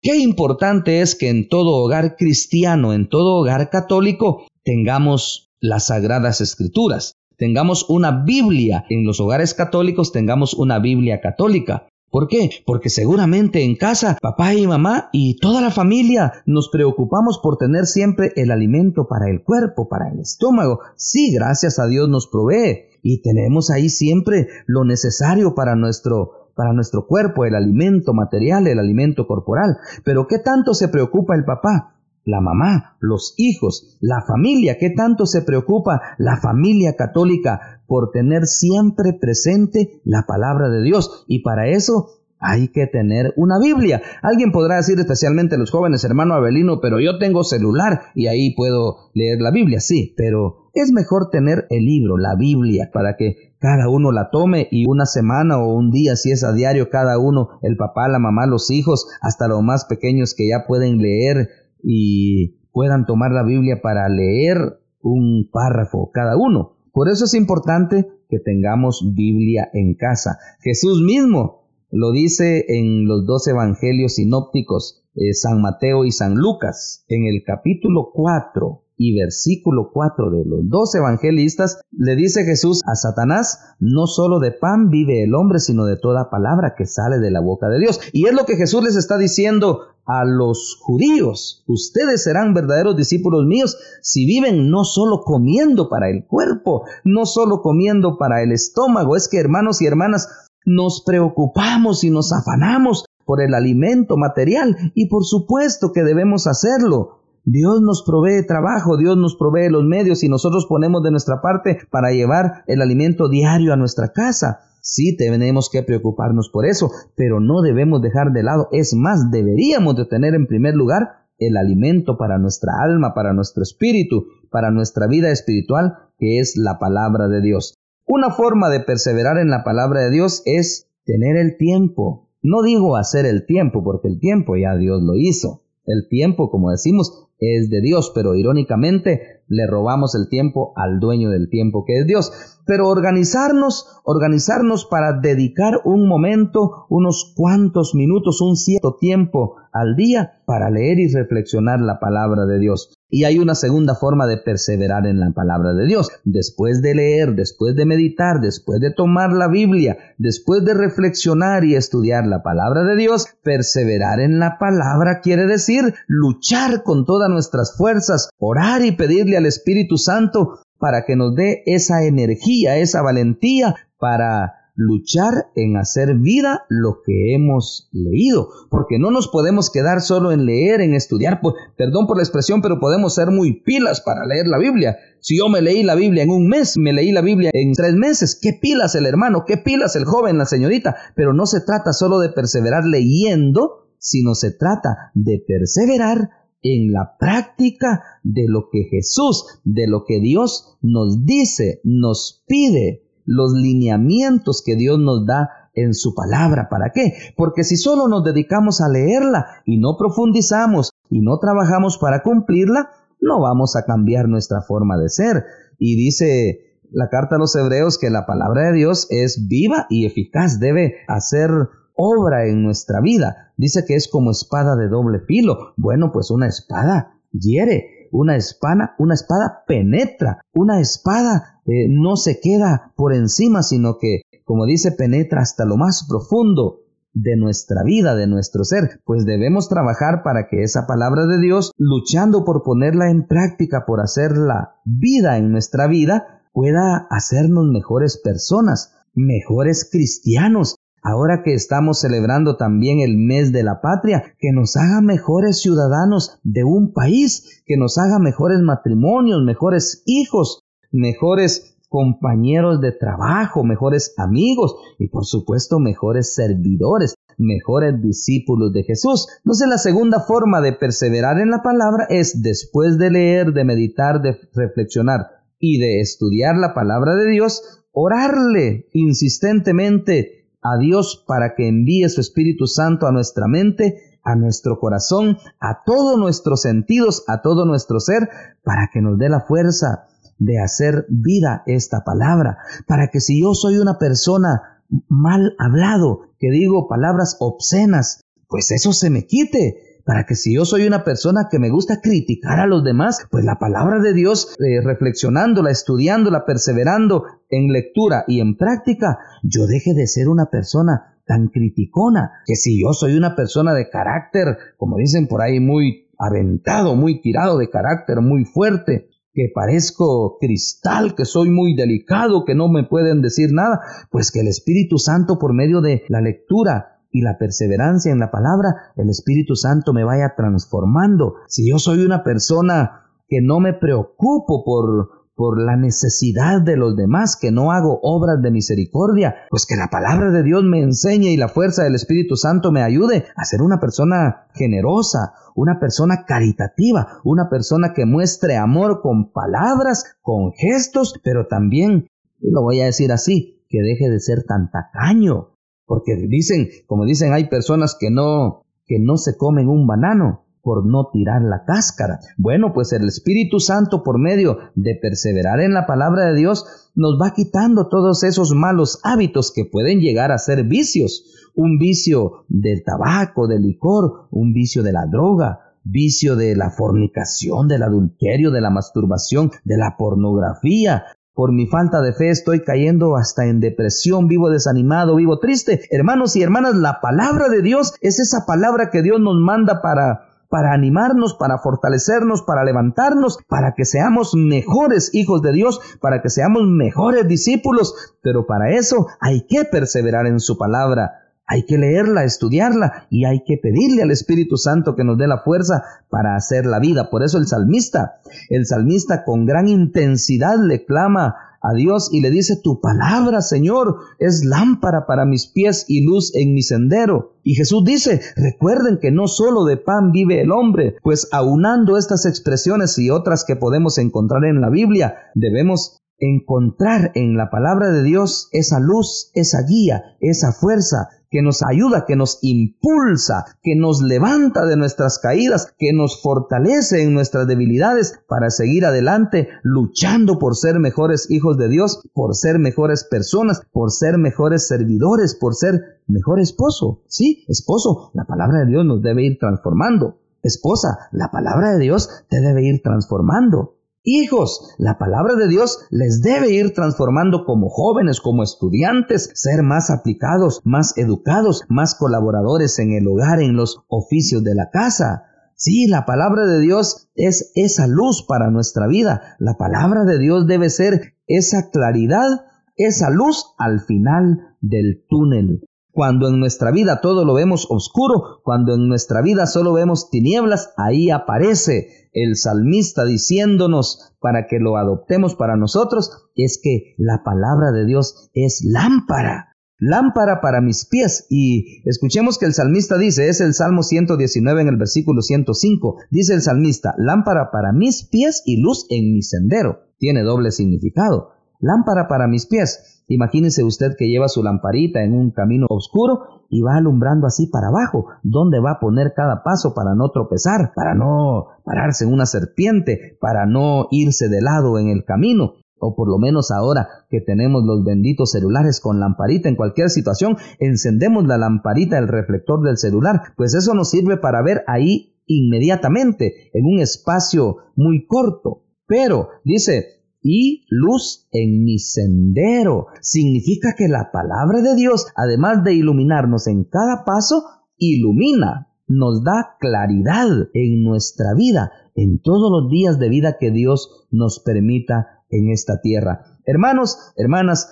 Qué 0.00 0.16
importante 0.16 1.02
es 1.02 1.14
que 1.14 1.28
en 1.28 1.48
todo 1.48 1.72
hogar 1.72 2.16
cristiano, 2.16 2.94
en 2.94 3.08
todo 3.08 3.34
hogar 3.34 3.68
católico, 3.68 4.46
tengamos 4.62 5.47
las 5.60 5.86
sagradas 5.86 6.40
escrituras. 6.40 7.14
Tengamos 7.36 7.88
una 7.88 8.24
Biblia. 8.24 8.84
En 8.88 9.06
los 9.06 9.20
hogares 9.20 9.54
católicos 9.54 10.12
tengamos 10.12 10.54
una 10.54 10.78
Biblia 10.78 11.20
católica. 11.20 11.86
¿Por 12.10 12.26
qué? 12.26 12.50
Porque 12.64 12.88
seguramente 12.88 13.62
en 13.64 13.76
casa 13.76 14.16
papá 14.20 14.54
y 14.54 14.66
mamá 14.66 15.10
y 15.12 15.36
toda 15.36 15.60
la 15.60 15.70
familia 15.70 16.42
nos 16.46 16.70
preocupamos 16.70 17.38
por 17.42 17.58
tener 17.58 17.86
siempre 17.86 18.32
el 18.36 18.50
alimento 18.50 19.06
para 19.06 19.30
el 19.30 19.42
cuerpo, 19.42 19.88
para 19.88 20.10
el 20.10 20.20
estómago. 20.20 20.80
Sí, 20.96 21.32
gracias 21.34 21.78
a 21.78 21.86
Dios 21.86 22.08
nos 22.08 22.26
provee 22.26 22.86
y 23.02 23.20
tenemos 23.20 23.70
ahí 23.70 23.90
siempre 23.90 24.48
lo 24.66 24.84
necesario 24.84 25.54
para 25.54 25.76
nuestro 25.76 26.32
para 26.54 26.72
nuestro 26.72 27.06
cuerpo, 27.06 27.44
el 27.44 27.54
alimento 27.54 28.12
material, 28.14 28.66
el 28.66 28.80
alimento 28.80 29.28
corporal. 29.28 29.76
Pero 30.02 30.26
¿qué 30.26 30.40
tanto 30.40 30.74
se 30.74 30.88
preocupa 30.88 31.36
el 31.36 31.44
papá? 31.44 31.97
La 32.28 32.42
mamá, 32.42 32.96
los 33.00 33.34
hijos, 33.38 33.96
la 34.00 34.20
familia, 34.20 34.76
¿qué 34.78 34.90
tanto 34.90 35.24
se 35.24 35.40
preocupa 35.40 36.00
la 36.18 36.36
familia 36.36 36.94
católica 36.94 37.82
por 37.86 38.10
tener 38.10 38.44
siempre 38.44 39.14
presente 39.14 40.00
la 40.04 40.24
palabra 40.28 40.68
de 40.68 40.82
Dios? 40.82 41.24
Y 41.26 41.40
para 41.40 41.68
eso 41.68 42.18
hay 42.38 42.68
que 42.68 42.86
tener 42.86 43.32
una 43.36 43.58
Biblia. 43.58 44.02
Alguien 44.22 44.52
podrá 44.52 44.76
decir, 44.76 45.00
especialmente 45.00 45.56
los 45.56 45.70
jóvenes, 45.70 46.04
hermano 46.04 46.34
Abelino, 46.34 46.80
pero 46.82 47.00
yo 47.00 47.18
tengo 47.18 47.44
celular 47.44 48.02
y 48.14 48.26
ahí 48.26 48.54
puedo 48.54 49.10
leer 49.14 49.40
la 49.40 49.50
Biblia. 49.50 49.80
Sí, 49.80 50.12
pero 50.14 50.70
es 50.74 50.92
mejor 50.92 51.30
tener 51.30 51.66
el 51.70 51.86
libro, 51.86 52.18
la 52.18 52.36
Biblia, 52.36 52.90
para 52.92 53.16
que 53.16 53.54
cada 53.58 53.88
uno 53.88 54.12
la 54.12 54.28
tome 54.30 54.68
y 54.70 54.84
una 54.86 55.06
semana 55.06 55.58
o 55.58 55.74
un 55.74 55.90
día, 55.90 56.14
si 56.14 56.30
es 56.30 56.44
a 56.44 56.52
diario, 56.52 56.90
cada 56.90 57.18
uno, 57.18 57.58
el 57.62 57.78
papá, 57.78 58.06
la 58.06 58.18
mamá, 58.18 58.46
los 58.46 58.70
hijos, 58.70 59.08
hasta 59.22 59.48
los 59.48 59.62
más 59.62 59.86
pequeños 59.86 60.34
que 60.34 60.46
ya 60.46 60.66
pueden 60.66 60.98
leer 60.98 61.48
y 61.82 62.58
puedan 62.72 63.06
tomar 63.06 63.32
la 63.32 63.42
Biblia 63.42 63.80
para 63.82 64.08
leer 64.08 64.80
un 65.00 65.48
párrafo 65.50 66.10
cada 66.12 66.36
uno. 66.36 66.76
Por 66.92 67.08
eso 67.08 67.24
es 67.24 67.34
importante 67.34 68.08
que 68.28 68.38
tengamos 68.38 69.12
Biblia 69.14 69.68
en 69.72 69.94
casa. 69.94 70.38
Jesús 70.60 71.02
mismo 71.02 71.68
lo 71.90 72.12
dice 72.12 72.64
en 72.68 73.06
los 73.06 73.24
dos 73.26 73.46
evangelios 73.48 74.16
sinópticos, 74.16 75.02
eh, 75.14 75.32
San 75.32 75.60
Mateo 75.62 76.04
y 76.04 76.12
San 76.12 76.34
Lucas, 76.34 77.04
en 77.08 77.26
el 77.26 77.42
capítulo 77.44 78.10
4 78.12 78.82
y 78.98 79.18
versículo 79.18 79.90
4 79.92 80.30
de 80.30 80.44
los 80.44 80.68
dos 80.68 80.94
evangelistas, 80.94 81.80
le 81.92 82.16
dice 82.16 82.44
Jesús 82.44 82.82
a 82.86 82.96
Satanás, 82.96 83.76
no 83.78 84.06
solo 84.06 84.40
de 84.40 84.50
pan 84.50 84.90
vive 84.90 85.22
el 85.22 85.34
hombre, 85.34 85.60
sino 85.60 85.86
de 85.86 85.96
toda 85.96 86.30
palabra 86.30 86.74
que 86.76 86.84
sale 86.84 87.18
de 87.20 87.30
la 87.30 87.40
boca 87.40 87.68
de 87.68 87.78
Dios. 87.78 88.00
Y 88.12 88.26
es 88.26 88.34
lo 88.34 88.44
que 88.44 88.56
Jesús 88.56 88.82
les 88.82 88.96
está 88.96 89.16
diciendo 89.16 89.82
a 90.04 90.24
los 90.24 90.78
judíos, 90.80 91.64
ustedes 91.66 92.24
serán 92.24 92.54
verdaderos 92.54 92.96
discípulos 92.96 93.44
míos 93.44 93.76
si 94.00 94.24
viven 94.24 94.70
no 94.70 94.84
solo 94.84 95.20
comiendo 95.20 95.90
para 95.90 96.08
el 96.08 96.24
cuerpo, 96.26 96.84
no 97.04 97.26
solo 97.26 97.60
comiendo 97.60 98.16
para 98.16 98.42
el 98.42 98.52
estómago, 98.52 99.16
es 99.16 99.28
que 99.28 99.38
hermanos 99.38 99.82
y 99.82 99.86
hermanas, 99.86 100.48
nos 100.64 101.02
preocupamos 101.04 102.04
y 102.04 102.10
nos 102.10 102.32
afanamos 102.32 103.04
por 103.24 103.42
el 103.42 103.52
alimento 103.52 104.16
material 104.16 104.76
y 104.94 105.08
por 105.08 105.24
supuesto 105.24 105.92
que 105.92 106.02
debemos 106.02 106.46
hacerlo, 106.46 107.17
Dios 107.50 107.80
nos 107.80 108.02
provee 108.02 108.46
trabajo, 108.46 108.98
Dios 108.98 109.16
nos 109.16 109.34
provee 109.34 109.70
los 109.70 109.82
medios 109.82 110.22
y 110.22 110.28
nosotros 110.28 110.66
ponemos 110.68 111.02
de 111.02 111.10
nuestra 111.10 111.40
parte 111.40 111.78
para 111.90 112.10
llevar 112.10 112.62
el 112.66 112.82
alimento 112.82 113.30
diario 113.30 113.72
a 113.72 113.76
nuestra 113.76 114.12
casa. 114.12 114.60
Sí 114.82 115.16
tenemos 115.16 115.70
que 115.70 115.82
preocuparnos 115.82 116.50
por 116.50 116.66
eso, 116.66 116.90
pero 117.16 117.40
no 117.40 117.62
debemos 117.62 118.02
dejar 118.02 118.32
de 118.32 118.42
lado. 118.42 118.68
Es 118.70 118.94
más, 118.94 119.30
deberíamos 119.30 119.96
de 119.96 120.04
tener 120.04 120.34
en 120.34 120.46
primer 120.46 120.74
lugar 120.74 121.26
el 121.38 121.56
alimento 121.56 122.18
para 122.18 122.38
nuestra 122.38 122.72
alma, 122.82 123.14
para 123.14 123.32
nuestro 123.32 123.62
espíritu, 123.62 124.26
para 124.50 124.70
nuestra 124.70 125.06
vida 125.06 125.30
espiritual, 125.30 125.94
que 126.18 126.40
es 126.40 126.54
la 126.56 126.78
palabra 126.78 127.28
de 127.28 127.40
Dios. 127.40 127.74
Una 128.06 128.30
forma 128.30 128.68
de 128.68 128.80
perseverar 128.80 129.38
en 129.38 129.48
la 129.48 129.64
palabra 129.64 130.02
de 130.02 130.10
Dios 130.10 130.42
es 130.44 130.86
tener 131.06 131.36
el 131.36 131.56
tiempo. 131.56 132.28
No 132.42 132.62
digo 132.62 132.96
hacer 132.96 133.24
el 133.24 133.46
tiempo, 133.46 133.82
porque 133.82 134.08
el 134.08 134.20
tiempo 134.20 134.54
ya 134.56 134.76
Dios 134.76 135.02
lo 135.02 135.14
hizo. 135.16 135.62
El 135.86 136.08
tiempo, 136.08 136.50
como 136.50 136.70
decimos, 136.70 137.27
es 137.38 137.70
de 137.70 137.80
Dios, 137.80 138.12
pero 138.14 138.34
irónicamente 138.34 139.42
le 139.48 139.66
robamos 139.66 140.14
el 140.14 140.28
tiempo 140.28 140.72
al 140.76 141.00
dueño 141.00 141.30
del 141.30 141.48
tiempo 141.48 141.84
que 141.86 141.98
es 141.98 142.06
Dios. 142.06 142.32
Pero 142.66 142.88
organizarnos, 142.88 144.00
organizarnos 144.04 144.84
para 144.84 145.12
dedicar 145.20 145.80
un 145.84 146.06
momento, 146.06 146.86
unos 146.90 147.32
cuantos 147.36 147.94
minutos, 147.94 148.40
un 148.42 148.56
cierto 148.56 148.96
tiempo 149.00 149.56
al 149.72 149.96
día 149.96 150.40
para 150.44 150.70
leer 150.70 150.98
y 150.98 151.08
reflexionar 151.08 151.80
la 151.80 151.98
palabra 151.98 152.44
de 152.46 152.58
Dios. 152.58 152.97
Y 153.10 153.24
hay 153.24 153.38
una 153.38 153.54
segunda 153.54 153.94
forma 153.94 154.26
de 154.26 154.36
perseverar 154.36 155.06
en 155.06 155.18
la 155.18 155.30
palabra 155.30 155.72
de 155.72 155.86
Dios. 155.86 156.10
Después 156.24 156.82
de 156.82 156.94
leer, 156.94 157.34
después 157.34 157.74
de 157.74 157.86
meditar, 157.86 158.40
después 158.40 158.80
de 158.80 158.92
tomar 158.92 159.32
la 159.32 159.48
Biblia, 159.48 159.96
después 160.18 160.64
de 160.64 160.74
reflexionar 160.74 161.64
y 161.64 161.74
estudiar 161.74 162.26
la 162.26 162.42
palabra 162.42 162.84
de 162.84 162.96
Dios, 162.96 163.26
perseverar 163.42 164.20
en 164.20 164.38
la 164.38 164.58
palabra 164.58 165.20
quiere 165.20 165.46
decir 165.46 165.94
luchar 166.06 166.82
con 166.82 167.06
todas 167.06 167.30
nuestras 167.30 167.76
fuerzas, 167.76 168.28
orar 168.38 168.84
y 168.84 168.92
pedirle 168.92 169.38
al 169.38 169.46
Espíritu 169.46 169.96
Santo 169.96 170.60
para 170.78 171.04
que 171.06 171.16
nos 171.16 171.34
dé 171.34 171.62
esa 171.64 172.04
energía, 172.04 172.76
esa 172.76 173.02
valentía 173.02 173.74
para 173.98 174.67
luchar 174.78 175.50
en 175.56 175.76
hacer 175.76 176.14
vida 176.14 176.64
lo 176.68 177.02
que 177.04 177.34
hemos 177.34 177.88
leído, 177.90 178.48
porque 178.70 179.00
no 179.00 179.10
nos 179.10 179.26
podemos 179.26 179.70
quedar 179.70 180.00
solo 180.00 180.30
en 180.30 180.46
leer, 180.46 180.80
en 180.80 180.94
estudiar, 180.94 181.40
perdón 181.76 182.06
por 182.06 182.16
la 182.16 182.22
expresión, 182.22 182.62
pero 182.62 182.78
podemos 182.78 183.16
ser 183.16 183.32
muy 183.32 183.60
pilas 183.60 184.00
para 184.00 184.24
leer 184.24 184.46
la 184.46 184.56
Biblia. 184.56 184.96
Si 185.18 185.36
yo 185.36 185.48
me 185.48 185.62
leí 185.62 185.82
la 185.82 185.96
Biblia 185.96 186.22
en 186.22 186.30
un 186.30 186.46
mes, 186.46 186.78
me 186.78 186.92
leí 186.92 187.10
la 187.10 187.22
Biblia 187.22 187.50
en 187.52 187.72
tres 187.72 187.94
meses, 187.94 188.38
qué 188.40 188.52
pilas 188.52 188.94
el 188.94 189.06
hermano, 189.06 189.44
qué 189.44 189.56
pilas 189.56 189.96
el 189.96 190.04
joven, 190.04 190.38
la 190.38 190.46
señorita, 190.46 190.94
pero 191.16 191.32
no 191.32 191.46
se 191.46 191.60
trata 191.60 191.92
solo 191.92 192.20
de 192.20 192.28
perseverar 192.28 192.84
leyendo, 192.84 193.88
sino 193.98 194.36
se 194.36 194.52
trata 194.52 195.10
de 195.14 195.44
perseverar 195.44 196.30
en 196.62 196.92
la 196.92 197.16
práctica 197.18 198.04
de 198.22 198.44
lo 198.46 198.68
que 198.70 198.84
Jesús, 198.84 199.44
de 199.64 199.88
lo 199.88 200.04
que 200.06 200.20
Dios 200.20 200.78
nos 200.82 201.24
dice, 201.24 201.80
nos 201.82 202.44
pide 202.46 203.07
los 203.28 203.52
lineamientos 203.52 204.62
que 204.64 204.74
Dios 204.74 204.98
nos 204.98 205.26
da 205.26 205.50
en 205.74 205.92
su 205.92 206.14
palabra. 206.14 206.68
¿Para 206.70 206.92
qué? 206.94 207.12
Porque 207.36 207.62
si 207.62 207.76
solo 207.76 208.08
nos 208.08 208.24
dedicamos 208.24 208.80
a 208.80 208.88
leerla 208.88 209.62
y 209.66 209.76
no 209.76 209.96
profundizamos 209.98 210.92
y 211.10 211.20
no 211.20 211.38
trabajamos 211.38 211.98
para 211.98 212.22
cumplirla, 212.22 212.88
no 213.20 213.40
vamos 213.40 213.76
a 213.76 213.84
cambiar 213.84 214.28
nuestra 214.28 214.62
forma 214.62 214.96
de 214.96 215.10
ser. 215.10 215.44
Y 215.78 215.96
dice 215.96 216.80
la 216.90 217.10
carta 217.10 217.36
a 217.36 217.38
los 217.38 217.54
hebreos 217.54 217.98
que 217.98 218.08
la 218.08 218.24
palabra 218.24 218.68
de 218.68 218.78
Dios 218.78 219.06
es 219.10 219.46
viva 219.46 219.86
y 219.90 220.06
eficaz, 220.06 220.58
debe 220.58 220.94
hacer 221.06 221.50
obra 221.94 222.46
en 222.46 222.62
nuestra 222.62 223.02
vida. 223.02 223.52
Dice 223.58 223.84
que 223.86 223.94
es 223.94 224.08
como 224.08 224.30
espada 224.30 224.74
de 224.74 224.88
doble 224.88 225.20
filo. 225.20 225.74
Bueno, 225.76 226.12
pues 226.12 226.30
una 226.30 226.46
espada 226.46 227.12
hiere, 227.32 227.97
una 228.10 228.36
espada, 228.36 228.94
una 228.98 229.14
espada 229.14 229.64
penetra, 229.66 230.40
una 230.54 230.80
espada 230.80 231.60
eh, 231.66 231.86
no 231.88 232.16
se 232.16 232.40
queda 232.40 232.92
por 232.96 233.14
encima, 233.14 233.62
sino 233.62 233.98
que, 233.98 234.22
como 234.44 234.66
dice, 234.66 234.92
penetra 234.92 235.42
hasta 235.42 235.64
lo 235.64 235.76
más 235.76 236.06
profundo 236.08 236.80
de 237.12 237.36
nuestra 237.36 237.82
vida, 237.82 238.14
de 238.14 238.26
nuestro 238.26 238.64
ser, 238.64 239.00
pues 239.04 239.24
debemos 239.24 239.68
trabajar 239.68 240.22
para 240.22 240.48
que 240.48 240.62
esa 240.62 240.86
palabra 240.86 241.26
de 241.26 241.40
Dios, 241.40 241.72
luchando 241.76 242.44
por 242.44 242.62
ponerla 242.62 243.10
en 243.10 243.26
práctica, 243.26 243.84
por 243.86 244.00
hacerla 244.00 244.76
vida 244.84 245.36
en 245.36 245.50
nuestra 245.50 245.88
vida, 245.88 246.42
pueda 246.52 247.06
hacernos 247.10 247.66
mejores 247.66 248.20
personas, 248.22 248.94
mejores 249.14 249.88
cristianos, 249.90 250.76
ahora 251.02 251.42
que 251.44 251.54
estamos 251.54 252.00
celebrando 252.00 252.56
también 252.56 253.00
el 253.00 253.16
mes 253.16 253.52
de 253.52 253.62
la 253.62 253.80
patria, 253.80 254.34
que 254.38 254.52
nos 254.52 254.76
haga 254.76 255.00
mejores 255.00 255.60
ciudadanos 255.60 256.38
de 256.42 256.64
un 256.64 256.92
país, 256.92 257.62
que 257.66 257.76
nos 257.76 257.98
haga 257.98 258.18
mejores 258.18 258.60
matrimonios, 258.60 259.42
mejores 259.42 260.02
hijos, 260.06 260.62
mejores 260.90 261.76
compañeros 261.88 262.80
de 262.80 262.92
trabajo, 262.92 263.64
mejores 263.64 264.14
amigos 264.18 264.76
y 264.98 265.08
por 265.08 265.24
supuesto 265.24 265.78
mejores 265.78 266.34
servidores, 266.34 267.14
mejores 267.38 268.02
discípulos 268.02 268.72
de 268.72 268.84
Jesús. 268.84 269.26
Entonces 269.38 269.68
la 269.68 269.78
segunda 269.78 270.20
forma 270.20 270.60
de 270.60 270.74
perseverar 270.74 271.38
en 271.40 271.50
la 271.50 271.62
palabra 271.62 272.06
es 272.10 272.42
después 272.42 272.98
de 272.98 273.10
leer, 273.10 273.52
de 273.52 273.64
meditar, 273.64 274.20
de 274.20 274.38
reflexionar 274.54 275.28
y 275.58 275.78
de 275.78 276.00
estudiar 276.00 276.56
la 276.56 276.74
palabra 276.74 277.14
de 277.14 277.30
Dios, 277.30 277.84
orarle 277.92 278.86
insistentemente 278.92 280.37
a 280.62 280.78
Dios 280.78 281.24
para 281.26 281.54
que 281.54 281.68
envíe 281.68 282.08
su 282.08 282.20
Espíritu 282.20 282.66
Santo 282.66 283.06
a 283.06 283.12
nuestra 283.12 283.46
mente, 283.46 284.18
a 284.22 284.36
nuestro 284.36 284.78
corazón, 284.78 285.38
a 285.60 285.82
todos 285.84 286.18
nuestros 286.18 286.62
sentidos, 286.62 287.24
a 287.28 287.40
todo 287.40 287.64
nuestro 287.64 288.00
ser, 288.00 288.28
para 288.62 288.90
que 288.92 289.00
nos 289.00 289.18
dé 289.18 289.28
la 289.28 289.40
fuerza 289.40 290.06
de 290.38 290.60
hacer 290.60 291.06
vida 291.08 291.62
esta 291.66 292.04
palabra, 292.04 292.58
para 292.86 293.08
que 293.08 293.20
si 293.20 293.40
yo 293.40 293.54
soy 293.54 293.78
una 293.78 293.98
persona 293.98 294.82
mal 295.08 295.54
hablado, 295.58 296.30
que 296.38 296.50
digo 296.50 296.88
palabras 296.88 297.36
obscenas, 297.40 298.24
pues 298.48 298.70
eso 298.70 298.92
se 298.92 299.10
me 299.10 299.26
quite, 299.26 299.87
para 300.08 300.24
que 300.24 300.36
si 300.36 300.54
yo 300.54 300.64
soy 300.64 300.86
una 300.86 301.04
persona 301.04 301.48
que 301.50 301.58
me 301.58 301.68
gusta 301.68 302.00
criticar 302.00 302.60
a 302.60 302.66
los 302.66 302.82
demás, 302.82 303.26
pues 303.30 303.44
la 303.44 303.58
palabra 303.58 304.00
de 304.00 304.14
Dios, 304.14 304.56
eh, 304.58 304.80
reflexionándola, 304.82 305.70
estudiándola, 305.70 306.46
perseverando 306.46 307.24
en 307.50 307.70
lectura 307.70 308.24
y 308.26 308.40
en 308.40 308.56
práctica, 308.56 309.18
yo 309.42 309.66
deje 309.66 309.92
de 309.92 310.06
ser 310.06 310.30
una 310.30 310.46
persona 310.46 311.18
tan 311.26 311.48
criticona, 311.48 312.40
que 312.46 312.56
si 312.56 312.80
yo 312.80 312.94
soy 312.94 313.18
una 313.18 313.36
persona 313.36 313.74
de 313.74 313.90
carácter, 313.90 314.56
como 314.78 314.96
dicen 314.96 315.28
por 315.28 315.42
ahí, 315.42 315.60
muy 315.60 316.08
aventado, 316.18 316.96
muy 316.96 317.20
tirado 317.20 317.58
de 317.58 317.68
carácter, 317.68 318.22
muy 318.22 318.46
fuerte, 318.46 319.10
que 319.34 319.52
parezco 319.54 320.38
cristal, 320.40 321.16
que 321.16 321.26
soy 321.26 321.50
muy 321.50 321.76
delicado, 321.76 322.46
que 322.46 322.54
no 322.54 322.68
me 322.68 322.84
pueden 322.84 323.20
decir 323.20 323.50
nada, 323.52 323.82
pues 324.10 324.30
que 324.30 324.40
el 324.40 324.48
Espíritu 324.48 324.96
Santo 324.96 325.38
por 325.38 325.52
medio 325.52 325.82
de 325.82 326.04
la 326.08 326.22
lectura 326.22 326.97
y 327.10 327.22
la 327.22 327.38
perseverancia 327.38 328.12
en 328.12 328.18
la 328.18 328.30
palabra, 328.30 328.92
el 328.96 329.08
Espíritu 329.08 329.56
Santo 329.56 329.92
me 329.92 330.04
vaya 330.04 330.34
transformando. 330.36 331.34
Si 331.46 331.68
yo 331.68 331.78
soy 331.78 332.04
una 332.04 332.22
persona 332.22 333.02
que 333.28 333.40
no 333.40 333.60
me 333.60 333.74
preocupo 333.74 334.64
por 334.64 335.18
por 335.38 335.62
la 335.62 335.76
necesidad 335.76 336.60
de 336.60 336.76
los 336.76 336.96
demás, 336.96 337.36
que 337.40 337.52
no 337.52 337.70
hago 337.70 338.00
obras 338.02 338.42
de 338.42 338.50
misericordia, 338.50 339.36
pues 339.50 339.66
que 339.66 339.76
la 339.76 339.86
palabra 339.86 340.32
de 340.32 340.42
Dios 340.42 340.64
me 340.64 340.82
enseñe 340.82 341.30
y 341.30 341.36
la 341.36 341.48
fuerza 341.48 341.84
del 341.84 341.94
Espíritu 341.94 342.34
Santo 342.34 342.72
me 342.72 342.82
ayude 342.82 343.24
a 343.36 343.44
ser 343.44 343.62
una 343.62 343.78
persona 343.78 344.48
generosa, 344.54 345.34
una 345.54 345.78
persona 345.78 346.24
caritativa, 346.26 347.20
una 347.22 347.48
persona 347.48 347.92
que 347.94 348.04
muestre 348.04 348.56
amor 348.56 349.00
con 349.00 349.30
palabras, 349.30 350.16
con 350.22 350.50
gestos, 350.54 351.14
pero 351.22 351.46
también, 351.46 352.08
y 352.40 352.50
lo 352.50 352.62
voy 352.62 352.80
a 352.80 352.86
decir 352.86 353.12
así, 353.12 353.64
que 353.68 353.78
deje 353.80 354.10
de 354.10 354.18
ser 354.18 354.42
tan 354.42 354.72
tacaño, 354.72 355.50
porque 355.88 356.14
dicen, 356.28 356.68
como 356.86 357.06
dicen, 357.06 357.32
hay 357.32 357.48
personas 357.48 357.96
que 357.98 358.10
no, 358.10 358.66
que 358.86 359.00
no 359.00 359.16
se 359.16 359.36
comen 359.36 359.68
un 359.68 359.86
banano 359.86 360.44
por 360.62 360.84
no 360.84 361.08
tirar 361.10 361.40
la 361.40 361.64
cáscara. 361.64 362.20
Bueno, 362.36 362.74
pues 362.74 362.92
el 362.92 363.08
Espíritu 363.08 363.58
Santo 363.58 364.02
por 364.02 364.18
medio 364.18 364.58
de 364.74 364.96
perseverar 365.00 365.60
en 365.60 365.72
la 365.72 365.86
palabra 365.86 366.26
de 366.26 366.36
Dios 366.36 366.90
nos 366.94 367.18
va 367.18 367.32
quitando 367.32 367.88
todos 367.88 368.22
esos 368.22 368.54
malos 368.54 369.00
hábitos 369.02 369.50
que 369.50 369.64
pueden 369.64 370.00
llegar 370.00 370.30
a 370.30 370.36
ser 370.36 370.64
vicios. 370.64 371.24
Un 371.54 371.78
vicio 371.78 372.44
del 372.48 372.84
tabaco, 372.84 373.48
del 373.48 373.62
licor, 373.62 374.28
un 374.30 374.52
vicio 374.52 374.82
de 374.82 374.92
la 374.92 375.06
droga, 375.06 375.60
vicio 375.84 376.36
de 376.36 376.54
la 376.54 376.70
fornicación, 376.70 377.66
del 377.66 377.82
adulterio, 377.82 378.50
de 378.50 378.60
la 378.60 378.68
masturbación, 378.68 379.50
de 379.64 379.78
la 379.78 379.96
pornografía, 379.96 381.04
por 381.38 381.52
mi 381.52 381.68
falta 381.68 382.00
de 382.00 382.12
fe 382.12 382.30
estoy 382.30 382.64
cayendo 382.64 383.16
hasta 383.16 383.46
en 383.46 383.60
depresión, 383.60 384.26
vivo 384.26 384.50
desanimado, 384.50 385.14
vivo 385.14 385.38
triste. 385.38 385.82
Hermanos 385.88 386.34
y 386.34 386.42
hermanas, 386.42 386.74
la 386.74 387.00
palabra 387.00 387.48
de 387.48 387.62
Dios 387.62 387.94
es 388.00 388.18
esa 388.18 388.44
palabra 388.44 388.90
que 388.90 389.02
Dios 389.02 389.20
nos 389.20 389.36
manda 389.36 389.80
para 389.80 390.24
para 390.48 390.72
animarnos, 390.72 391.34
para 391.34 391.58
fortalecernos, 391.58 392.42
para 392.42 392.64
levantarnos, 392.64 393.38
para 393.48 393.74
que 393.74 393.84
seamos 393.84 394.34
mejores 394.34 395.14
hijos 395.14 395.40
de 395.40 395.52
Dios, 395.52 395.80
para 396.00 396.22
que 396.22 396.28
seamos 396.28 396.62
mejores 396.66 397.28
discípulos. 397.28 398.16
Pero 398.20 398.44
para 398.44 398.70
eso 398.70 399.06
hay 399.20 399.42
que 399.42 399.64
perseverar 399.64 400.26
en 400.26 400.40
su 400.40 400.58
palabra. 400.58 401.27
Hay 401.48 401.64
que 401.64 401.78
leerla, 401.78 402.24
estudiarla 402.24 403.06
y 403.10 403.24
hay 403.24 403.42
que 403.44 403.56
pedirle 403.56 404.02
al 404.02 404.10
Espíritu 404.10 404.58
Santo 404.58 404.94
que 404.94 405.02
nos 405.02 405.16
dé 405.16 405.26
la 405.26 405.38
fuerza 405.38 405.82
para 406.10 406.36
hacer 406.36 406.66
la 406.66 406.78
vida. 406.78 407.08
Por 407.08 407.24
eso 407.24 407.38
el 407.38 407.46
salmista, 407.46 408.20
el 408.50 408.66
salmista 408.66 409.24
con 409.24 409.46
gran 409.46 409.66
intensidad 409.66 410.56
le 410.62 410.84
clama 410.84 411.36
a 411.60 411.72
Dios 411.74 412.10
y 412.12 412.20
le 412.20 412.30
dice, 412.30 412.60
tu 412.62 412.80
palabra, 412.80 413.40
Señor, 413.40 413.96
es 414.18 414.44
lámpara 414.44 415.06
para 415.06 415.24
mis 415.24 415.46
pies 415.46 415.84
y 415.88 416.04
luz 416.04 416.34
en 416.34 416.54
mi 416.54 416.62
sendero. 416.62 417.36
Y 417.42 417.54
Jesús 417.54 417.84
dice, 417.84 418.20
recuerden 418.36 418.98
que 419.00 419.10
no 419.10 419.26
solo 419.26 419.64
de 419.64 419.76
pan 419.76 420.12
vive 420.12 420.40
el 420.42 420.52
hombre, 420.52 420.96
pues 421.02 421.28
aunando 421.32 421.96
estas 421.96 422.26
expresiones 422.26 422.98
y 422.98 423.10
otras 423.10 423.44
que 423.44 423.56
podemos 423.56 423.98
encontrar 423.98 424.44
en 424.44 424.60
la 424.60 424.70
Biblia, 424.70 425.16
debemos 425.34 425.98
encontrar 426.18 427.12
en 427.14 427.36
la 427.36 427.50
palabra 427.50 427.90
de 427.90 428.02
Dios 428.02 428.48
esa 428.52 428.80
luz, 428.80 429.30
esa 429.34 429.62
guía, 429.62 430.16
esa 430.20 430.52
fuerza 430.52 431.08
que 431.30 431.42
nos 431.42 431.62
ayuda, 431.62 432.04
que 432.06 432.16
nos 432.16 432.38
impulsa, 432.42 433.44
que 433.62 433.76
nos 433.76 434.00
levanta 434.02 434.64
de 434.64 434.76
nuestras 434.76 435.18
caídas, 435.18 435.74
que 435.78 435.92
nos 435.92 436.22
fortalece 436.22 437.02
en 437.02 437.12
nuestras 437.12 437.46
debilidades 437.46 438.18
para 438.28 438.50
seguir 438.50 438.86
adelante 438.86 439.48
luchando 439.62 440.38
por 440.38 440.56
ser 440.56 440.78
mejores 440.78 441.30
hijos 441.30 441.58
de 441.58 441.68
Dios, 441.68 442.00
por 442.14 442.34
ser 442.34 442.58
mejores 442.58 443.04
personas, 443.04 443.62
por 443.72 443.90
ser 443.90 444.18
mejores 444.18 444.66
servidores, 444.66 445.34
por 445.34 445.54
ser 445.54 446.00
mejor 446.06 446.40
esposo. 446.40 447.02
Sí, 447.08 447.44
esposo, 447.48 448.10
la 448.14 448.24
palabra 448.24 448.60
de 448.60 448.66
Dios 448.66 448.84
nos 448.84 449.02
debe 449.02 449.24
ir 449.24 449.38
transformando. 449.38 450.18
Esposa, 450.42 451.08
la 451.12 451.30
palabra 451.30 451.72
de 451.72 451.80
Dios 451.80 452.24
te 452.28 452.40
debe 452.40 452.64
ir 452.64 452.80
transformando. 452.82 453.77
Hijos, 454.10 454.74
la 454.78 454.96
palabra 454.96 455.34
de 455.34 455.48
Dios 455.48 455.80
les 455.90 456.22
debe 456.22 456.50
ir 456.50 456.72
transformando 456.72 457.44
como 457.44 457.68
jóvenes, 457.68 458.22
como 458.22 458.42
estudiantes, 458.42 459.30
ser 459.34 459.62
más 459.62 459.90
aplicados, 459.90 460.62
más 460.64 460.96
educados, 460.96 461.64
más 461.68 461.94
colaboradores 461.94 462.78
en 462.78 462.92
el 462.92 463.06
hogar, 463.06 463.42
en 463.42 463.54
los 463.54 463.84
oficios 463.86 464.42
de 464.42 464.54
la 464.54 464.70
casa. 464.70 465.24
Sí, 465.56 465.88
la 465.88 466.06
palabra 466.06 466.46
de 466.46 466.58
Dios 466.58 467.10
es 467.16 467.52
esa 467.54 467.86
luz 467.86 468.24
para 468.26 468.50
nuestra 468.50 468.86
vida. 468.86 469.36
La 469.38 469.58
palabra 469.58 470.04
de 470.04 470.18
Dios 470.18 470.46
debe 470.46 470.70
ser 470.70 471.12
esa 471.26 471.68
claridad, 471.68 472.46
esa 472.76 473.10
luz 473.10 473.52
al 473.58 473.80
final 473.80 474.56
del 474.62 475.04
túnel. 475.06 475.68
Cuando 475.98 476.28
en 476.28 476.38
nuestra 476.38 476.70
vida 476.70 477.00
todo 477.00 477.24
lo 477.24 477.34
vemos 477.34 477.66
oscuro, 477.68 478.40
cuando 478.44 478.72
en 478.72 478.86
nuestra 478.86 479.20
vida 479.20 479.46
solo 479.46 479.72
vemos 479.72 480.10
tinieblas, 480.10 480.72
ahí 480.76 481.10
aparece 481.10 482.08
el 482.12 482.36
salmista 482.36 483.04
diciéndonos 483.04 484.14
para 484.20 484.46
que 484.46 484.60
lo 484.60 484.76
adoptemos 484.76 485.34
para 485.34 485.56
nosotros, 485.56 486.30
es 486.36 486.60
que 486.62 486.94
la 486.98 487.24
palabra 487.24 487.72
de 487.72 487.84
Dios 487.84 488.30
es 488.32 488.64
lámpara, 488.64 489.56
lámpara 489.80 490.40
para 490.40 490.60
mis 490.60 490.86
pies. 490.86 491.26
Y 491.30 491.82
escuchemos 491.84 492.38
que 492.38 492.46
el 492.46 492.54
salmista 492.54 492.96
dice, 492.96 493.28
es 493.28 493.40
el 493.40 493.52
Salmo 493.52 493.82
119 493.82 494.62
en 494.62 494.68
el 494.68 494.76
versículo 494.76 495.20
105, 495.20 495.96
dice 496.12 496.32
el 496.32 496.42
salmista, 496.42 496.94
lámpara 496.96 497.50
para 497.50 497.72
mis 497.72 498.04
pies 498.04 498.44
y 498.46 498.62
luz 498.62 498.86
en 498.90 499.14
mi 499.14 499.22
sendero. 499.22 499.80
Tiene 499.98 500.22
doble 500.22 500.52
significado. 500.52 501.30
Lámpara 501.60 502.08
para 502.08 502.28
mis 502.28 502.46
pies 502.46 502.98
Imagínese 503.08 503.64
usted 503.64 503.96
que 503.98 504.06
lleva 504.06 504.28
su 504.28 504.42
lamparita 504.42 505.02
en 505.02 505.14
un 505.14 505.30
camino 505.30 505.66
oscuro 505.70 506.44
y 506.50 506.60
va 506.60 506.76
alumbrando 506.76 507.26
así 507.26 507.46
para 507.46 507.68
abajo, 507.68 508.06
donde 508.22 508.60
va 508.60 508.72
a 508.72 508.80
poner 508.80 509.14
cada 509.16 509.42
paso 509.42 509.72
para 509.74 509.94
no 509.94 510.10
tropezar, 510.10 510.72
para 510.74 510.94
no 510.94 511.46
pararse 511.64 512.04
en 512.04 512.12
una 512.12 512.26
serpiente, 512.26 513.16
para 513.18 513.46
no 513.46 513.88
irse 513.90 514.28
de 514.28 514.42
lado 514.42 514.78
en 514.78 514.88
el 514.88 515.04
camino. 515.04 515.54
O 515.80 515.94
por 515.94 516.10
lo 516.10 516.18
menos 516.18 516.50
ahora 516.50 516.88
que 517.08 517.20
tenemos 517.20 517.62
los 517.64 517.82
benditos 517.82 518.32
celulares 518.32 518.80
con 518.80 519.00
lamparita 519.00 519.48
en 519.48 519.56
cualquier 519.56 519.88
situación, 519.88 520.36
encendemos 520.58 521.26
la 521.26 521.38
lamparita, 521.38 521.98
el 521.98 522.08
reflector 522.08 522.62
del 522.62 522.76
celular, 522.76 523.22
pues 523.36 523.54
eso 523.54 523.74
nos 523.74 523.88
sirve 523.88 524.18
para 524.18 524.42
ver 524.42 524.64
ahí 524.66 525.14
inmediatamente, 525.26 526.50
en 526.52 526.64
un 526.64 526.80
espacio 526.80 527.58
muy 527.76 528.06
corto. 528.06 528.64
Pero, 528.86 529.28
dice, 529.44 529.97
y 530.22 530.66
luz 530.68 531.28
en 531.32 531.64
mi 531.64 531.78
sendero. 531.78 532.86
Significa 533.00 533.74
que 533.76 533.88
la 533.88 534.10
palabra 534.12 534.60
de 534.62 534.74
Dios, 534.74 535.06
además 535.16 535.64
de 535.64 535.74
iluminarnos 535.74 536.46
en 536.46 536.64
cada 536.64 537.04
paso, 537.04 537.44
ilumina, 537.76 538.68
nos 538.86 539.22
da 539.22 539.56
claridad 539.60 540.48
en 540.54 540.82
nuestra 540.82 541.34
vida, 541.34 541.70
en 541.94 542.20
todos 542.20 542.50
los 542.50 542.70
días 542.70 542.98
de 542.98 543.08
vida 543.08 543.36
que 543.38 543.50
Dios 543.50 544.06
nos 544.10 544.40
permita 544.40 545.24
en 545.30 545.50
esta 545.50 545.80
tierra. 545.80 546.22
Hermanos, 546.46 547.12
hermanas, 547.16 547.68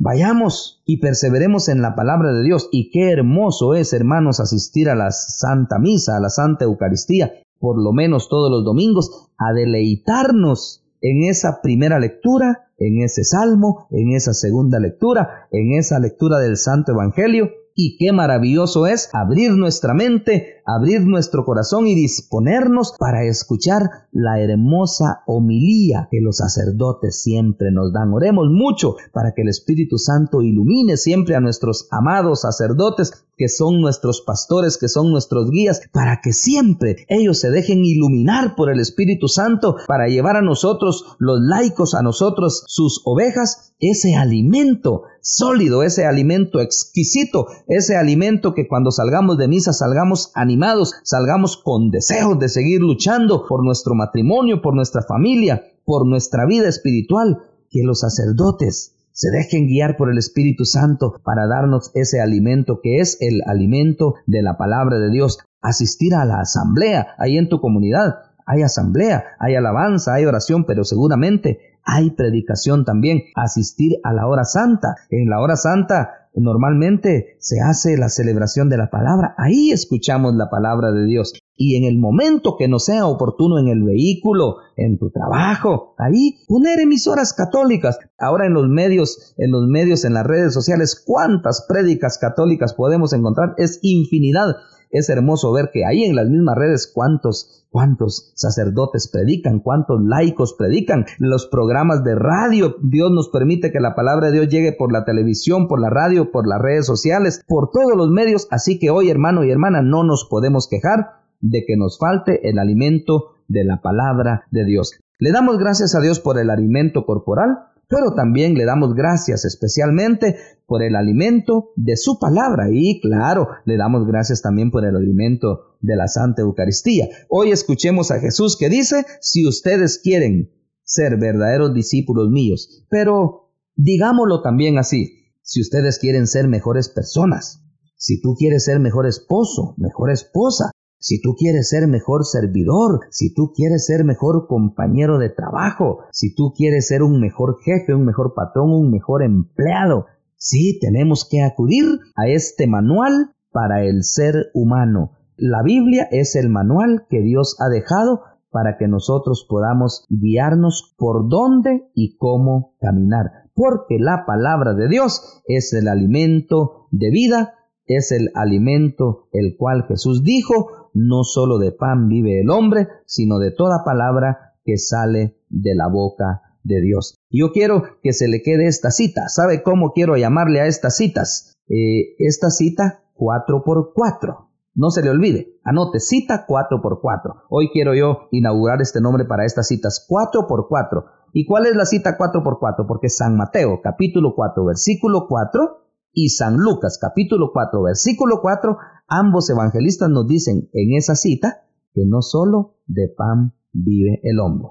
Vayamos 0.00 0.80
y 0.86 0.98
perseveremos 0.98 1.68
en 1.68 1.82
la 1.82 1.96
palabra 1.96 2.32
de 2.32 2.44
Dios. 2.44 2.68
Y 2.70 2.90
qué 2.90 3.10
hermoso 3.10 3.74
es, 3.74 3.92
hermanos, 3.92 4.38
asistir 4.38 4.88
a 4.88 4.94
la 4.94 5.10
Santa 5.10 5.80
Misa, 5.80 6.16
a 6.16 6.20
la 6.20 6.30
Santa 6.30 6.66
Eucaristía, 6.66 7.32
por 7.58 7.82
lo 7.82 7.92
menos 7.92 8.28
todos 8.28 8.48
los 8.48 8.64
domingos, 8.64 9.28
a 9.36 9.52
deleitarnos 9.52 10.84
en 11.00 11.28
esa 11.28 11.60
primera 11.62 11.98
lectura, 11.98 12.70
en 12.78 13.02
ese 13.02 13.24
salmo, 13.24 13.86
en 13.90 14.12
esa 14.12 14.34
segunda 14.34 14.78
lectura, 14.78 15.48
en 15.50 15.78
esa 15.78 15.98
lectura 15.98 16.38
del 16.38 16.56
Santo 16.56 16.92
Evangelio. 16.92 17.50
Y 17.74 17.96
qué 17.96 18.12
maravilloso 18.12 18.86
es 18.88 19.08
abrir 19.12 19.52
nuestra 19.52 19.94
mente, 19.94 20.57
abrir 20.68 21.00
nuestro 21.06 21.44
corazón 21.44 21.86
y 21.86 21.94
disponernos 21.94 22.94
para 22.98 23.24
escuchar 23.24 24.08
la 24.12 24.38
hermosa 24.38 25.22
homilía 25.26 26.08
que 26.10 26.20
los 26.20 26.36
sacerdotes 26.36 27.22
siempre 27.22 27.72
nos 27.72 27.92
dan. 27.92 28.12
Oremos 28.12 28.48
mucho 28.50 28.96
para 29.12 29.32
que 29.32 29.42
el 29.42 29.48
Espíritu 29.48 29.96
Santo 29.96 30.42
ilumine 30.42 30.98
siempre 30.98 31.34
a 31.36 31.40
nuestros 31.40 31.88
amados 31.90 32.42
sacerdotes 32.42 33.24
que 33.38 33.48
son 33.48 33.80
nuestros 33.80 34.20
pastores, 34.20 34.76
que 34.76 34.88
son 34.88 35.10
nuestros 35.10 35.50
guías, 35.50 35.80
para 35.92 36.20
que 36.20 36.32
siempre 36.32 37.06
ellos 37.08 37.38
se 37.38 37.50
dejen 37.50 37.84
iluminar 37.84 38.56
por 38.56 38.70
el 38.70 38.80
Espíritu 38.80 39.28
Santo 39.28 39.76
para 39.86 40.08
llevar 40.08 40.36
a 40.36 40.42
nosotros, 40.42 41.16
los 41.18 41.38
laicos, 41.40 41.94
a 41.94 42.02
nosotros, 42.02 42.64
sus 42.66 43.00
ovejas, 43.04 43.74
ese 43.78 44.16
alimento 44.16 45.04
sólido, 45.22 45.84
ese 45.84 46.04
alimento 46.04 46.60
exquisito, 46.60 47.46
ese 47.68 47.96
alimento 47.96 48.54
que 48.54 48.66
cuando 48.66 48.90
salgamos 48.90 49.38
de 49.38 49.46
misa 49.46 49.72
salgamos 49.72 50.32
animados, 50.34 50.57
salgamos 51.04 51.56
con 51.56 51.90
deseos 51.90 52.38
de 52.38 52.48
seguir 52.48 52.80
luchando 52.80 53.46
por 53.46 53.64
nuestro 53.64 53.94
matrimonio, 53.94 54.60
por 54.62 54.74
nuestra 54.74 55.02
familia, 55.02 55.62
por 55.84 56.06
nuestra 56.06 56.46
vida 56.46 56.68
espiritual, 56.68 57.42
que 57.70 57.82
los 57.82 58.00
sacerdotes 58.00 58.94
se 59.18 59.30
dejen 59.30 59.66
guiar 59.66 59.96
por 59.96 60.12
el 60.12 60.18
Espíritu 60.18 60.64
Santo 60.64 61.20
para 61.24 61.48
darnos 61.48 61.90
ese 61.94 62.20
alimento 62.20 62.80
que 62.80 63.00
es 63.00 63.16
el 63.20 63.40
alimento 63.46 64.14
de 64.26 64.42
la 64.42 64.56
palabra 64.56 65.00
de 65.00 65.10
Dios. 65.10 65.38
Asistir 65.60 66.14
a 66.14 66.24
la 66.24 66.38
asamblea 66.40 67.16
ahí 67.18 67.36
en 67.36 67.48
tu 67.48 67.60
comunidad. 67.60 68.14
Hay 68.46 68.62
asamblea, 68.62 69.24
hay 69.40 69.56
alabanza, 69.56 70.14
hay 70.14 70.24
oración, 70.24 70.64
pero 70.66 70.84
seguramente 70.84 71.58
hay 71.82 72.10
predicación 72.10 72.84
también. 72.84 73.24
Asistir 73.34 73.96
a 74.04 74.12
la 74.12 74.28
hora 74.28 74.44
santa. 74.44 74.94
En 75.10 75.28
la 75.28 75.40
hora 75.40 75.56
santa 75.56 76.27
normalmente 76.40 77.36
se 77.38 77.60
hace 77.60 77.96
la 77.96 78.08
celebración 78.08 78.68
de 78.68 78.76
la 78.76 78.90
palabra. 78.90 79.34
Ahí 79.38 79.70
escuchamos 79.70 80.34
la 80.34 80.50
palabra 80.50 80.92
de 80.92 81.04
Dios. 81.06 81.34
Y 81.56 81.76
en 81.76 81.84
el 81.84 81.98
momento 81.98 82.56
que 82.56 82.68
no 82.68 82.78
sea 82.78 83.06
oportuno 83.06 83.58
en 83.58 83.66
el 83.68 83.82
vehículo, 83.82 84.58
en 84.76 84.96
tu 84.98 85.10
trabajo, 85.10 85.94
ahí 85.98 86.36
poner 86.46 86.78
emisoras 86.78 87.32
católicas. 87.32 87.98
Ahora 88.16 88.46
en 88.46 88.54
los 88.54 88.68
medios, 88.68 89.34
en 89.38 89.50
los 89.50 89.66
medios, 89.66 90.04
en 90.04 90.14
las 90.14 90.24
redes 90.24 90.54
sociales, 90.54 91.02
cuántas 91.04 91.66
prédicas 91.68 92.18
católicas 92.18 92.74
podemos 92.74 93.12
encontrar. 93.12 93.54
Es 93.56 93.80
infinidad. 93.82 94.54
Es 94.90 95.08
hermoso 95.08 95.52
ver 95.52 95.70
que 95.72 95.84
ahí 95.84 96.04
en 96.04 96.16
las 96.16 96.28
mismas 96.28 96.56
redes 96.56 96.90
cuántos, 96.92 97.66
cuántos 97.70 98.32
sacerdotes 98.34 99.08
predican, 99.08 99.60
cuántos 99.60 100.02
laicos 100.02 100.54
predican, 100.54 101.06
los 101.18 101.46
programas 101.46 102.04
de 102.04 102.14
radio. 102.14 102.76
Dios 102.82 103.10
nos 103.10 103.28
permite 103.28 103.70
que 103.72 103.80
la 103.80 103.94
palabra 103.94 104.28
de 104.28 104.34
Dios 104.34 104.48
llegue 104.48 104.72
por 104.72 104.92
la 104.92 105.04
televisión, 105.04 105.68
por 105.68 105.80
la 105.80 105.90
radio, 105.90 106.30
por 106.30 106.46
las 106.46 106.60
redes 106.60 106.86
sociales, 106.86 107.42
por 107.46 107.70
todos 107.70 107.96
los 107.96 108.10
medios. 108.10 108.48
Así 108.50 108.78
que 108.78 108.90
hoy, 108.90 109.10
hermano 109.10 109.44
y 109.44 109.50
hermana, 109.50 109.82
no 109.82 110.04
nos 110.04 110.26
podemos 110.28 110.68
quejar 110.68 111.18
de 111.40 111.64
que 111.66 111.76
nos 111.76 111.98
falte 111.98 112.48
el 112.48 112.58
alimento 112.58 113.34
de 113.48 113.64
la 113.64 113.80
palabra 113.80 114.44
de 114.50 114.64
Dios. 114.64 114.98
Le 115.18 115.32
damos 115.32 115.58
gracias 115.58 115.94
a 115.94 116.00
Dios 116.00 116.20
por 116.20 116.38
el 116.38 116.50
alimento 116.50 117.04
corporal, 117.04 117.58
pero 117.88 118.14
también 118.14 118.54
le 118.54 118.64
damos 118.64 118.94
gracias 118.94 119.44
especialmente 119.44 120.36
por 120.66 120.82
el 120.82 120.94
alimento 120.94 121.70
de 121.76 121.96
su 121.96 122.18
palabra 122.18 122.68
y 122.70 123.00
claro, 123.00 123.48
le 123.64 123.76
damos 123.76 124.06
gracias 124.06 124.42
también 124.42 124.70
por 124.70 124.84
el 124.84 124.94
alimento 124.94 125.76
de 125.80 125.96
la 125.96 126.06
Santa 126.06 126.42
Eucaristía. 126.42 127.08
Hoy 127.30 127.50
escuchemos 127.50 128.10
a 128.10 128.20
Jesús 128.20 128.56
que 128.58 128.68
dice, 128.68 129.04
si 129.20 129.46
ustedes 129.46 129.98
quieren 129.98 130.52
ser 130.84 131.18
verdaderos 131.18 131.72
discípulos 131.72 132.28
míos, 132.30 132.84
pero 132.90 133.50
digámoslo 133.74 134.42
también 134.42 134.78
así, 134.78 135.32
si 135.42 135.62
ustedes 135.62 135.98
quieren 135.98 136.26
ser 136.26 136.46
mejores 136.48 136.90
personas, 136.90 137.64
si 137.96 138.20
tú 138.20 138.34
quieres 138.34 138.64
ser 138.64 138.78
mejor 138.80 139.06
esposo, 139.06 139.74
mejor 139.78 140.10
esposa, 140.10 140.70
si 140.98 141.20
tú 141.20 141.34
quieres 141.36 141.68
ser 141.68 141.86
mejor 141.86 142.24
servidor, 142.24 143.00
si 143.10 143.32
tú 143.32 143.52
quieres 143.54 143.86
ser 143.86 144.04
mejor 144.04 144.46
compañero 144.48 145.18
de 145.18 145.30
trabajo, 145.30 146.00
si 146.12 146.34
tú 146.34 146.52
quieres 146.56 146.88
ser 146.88 147.02
un 147.02 147.20
mejor 147.20 147.58
jefe, 147.62 147.94
un 147.94 148.04
mejor 148.04 148.34
patrón, 148.34 148.70
un 148.72 148.90
mejor 148.90 149.22
empleado, 149.22 150.06
sí 150.36 150.78
tenemos 150.80 151.28
que 151.28 151.42
acudir 151.42 151.84
a 152.16 152.28
este 152.28 152.66
manual 152.66 153.34
para 153.52 153.84
el 153.84 154.02
ser 154.02 154.50
humano. 154.54 155.12
La 155.36 155.62
Biblia 155.62 156.08
es 156.10 156.34
el 156.34 156.48
manual 156.48 157.06
que 157.08 157.22
Dios 157.22 157.56
ha 157.60 157.68
dejado 157.68 158.22
para 158.50 158.76
que 158.76 158.88
nosotros 158.88 159.46
podamos 159.48 160.04
guiarnos 160.08 160.94
por 160.98 161.28
dónde 161.28 161.88
y 161.94 162.16
cómo 162.16 162.74
caminar. 162.80 163.48
Porque 163.54 163.98
la 163.98 164.24
palabra 164.26 164.74
de 164.74 164.88
Dios 164.88 165.42
es 165.46 165.72
el 165.72 165.88
alimento 165.88 166.88
de 166.90 167.10
vida, 167.10 167.54
es 167.96 168.12
el 168.12 168.30
alimento 168.34 169.28
el 169.32 169.56
cual 169.56 169.84
Jesús 169.88 170.22
dijo, 170.22 170.90
no 170.94 171.24
solo 171.24 171.58
de 171.58 171.72
pan 171.72 172.08
vive 172.08 172.40
el 172.40 172.50
hombre, 172.50 172.88
sino 173.06 173.38
de 173.38 173.50
toda 173.50 173.84
palabra 173.84 174.54
que 174.64 174.76
sale 174.78 175.36
de 175.48 175.74
la 175.74 175.88
boca 175.88 176.42
de 176.62 176.80
Dios. 176.80 177.14
Yo 177.30 177.52
quiero 177.52 177.82
que 178.02 178.12
se 178.12 178.28
le 178.28 178.42
quede 178.42 178.66
esta 178.66 178.90
cita. 178.90 179.28
¿Sabe 179.28 179.62
cómo 179.62 179.92
quiero 179.92 180.16
llamarle 180.16 180.60
a 180.60 180.66
estas 180.66 180.96
citas? 180.96 181.54
Eh, 181.68 182.14
esta 182.18 182.50
cita 182.50 183.02
4 183.14 183.62
por 183.64 183.92
4 183.94 184.48
no 184.78 184.90
se 184.90 185.02
le 185.02 185.10
olvide, 185.10 185.58
anote 185.64 185.98
cita 185.98 186.46
4x4. 186.46 187.46
Hoy 187.50 187.68
quiero 187.72 187.96
yo 187.96 188.28
inaugurar 188.30 188.80
este 188.80 189.00
nombre 189.00 189.24
para 189.24 189.44
estas 189.44 189.66
citas 189.66 190.06
4x4. 190.08 191.04
¿Y 191.32 191.46
cuál 191.46 191.66
es 191.66 191.74
la 191.74 191.84
cita 191.84 192.16
4x4? 192.16 192.86
Porque 192.86 193.08
San 193.08 193.36
Mateo 193.36 193.80
capítulo 193.82 194.34
4 194.36 194.64
versículo 194.64 195.26
4 195.28 195.87
y 196.20 196.30
San 196.30 196.56
Lucas 196.56 196.98
capítulo 197.00 197.52
4 197.52 197.80
versículo 197.80 198.40
4, 198.42 198.76
ambos 199.06 199.48
evangelistas 199.50 200.10
nos 200.10 200.26
dicen 200.26 200.68
en 200.72 200.96
esa 200.96 201.14
cita 201.14 201.62
que 201.94 202.04
no 202.06 202.22
solo 202.22 202.74
de 202.88 203.08
pan 203.08 203.54
vive 203.72 204.18
el 204.24 204.40
hombre. 204.40 204.70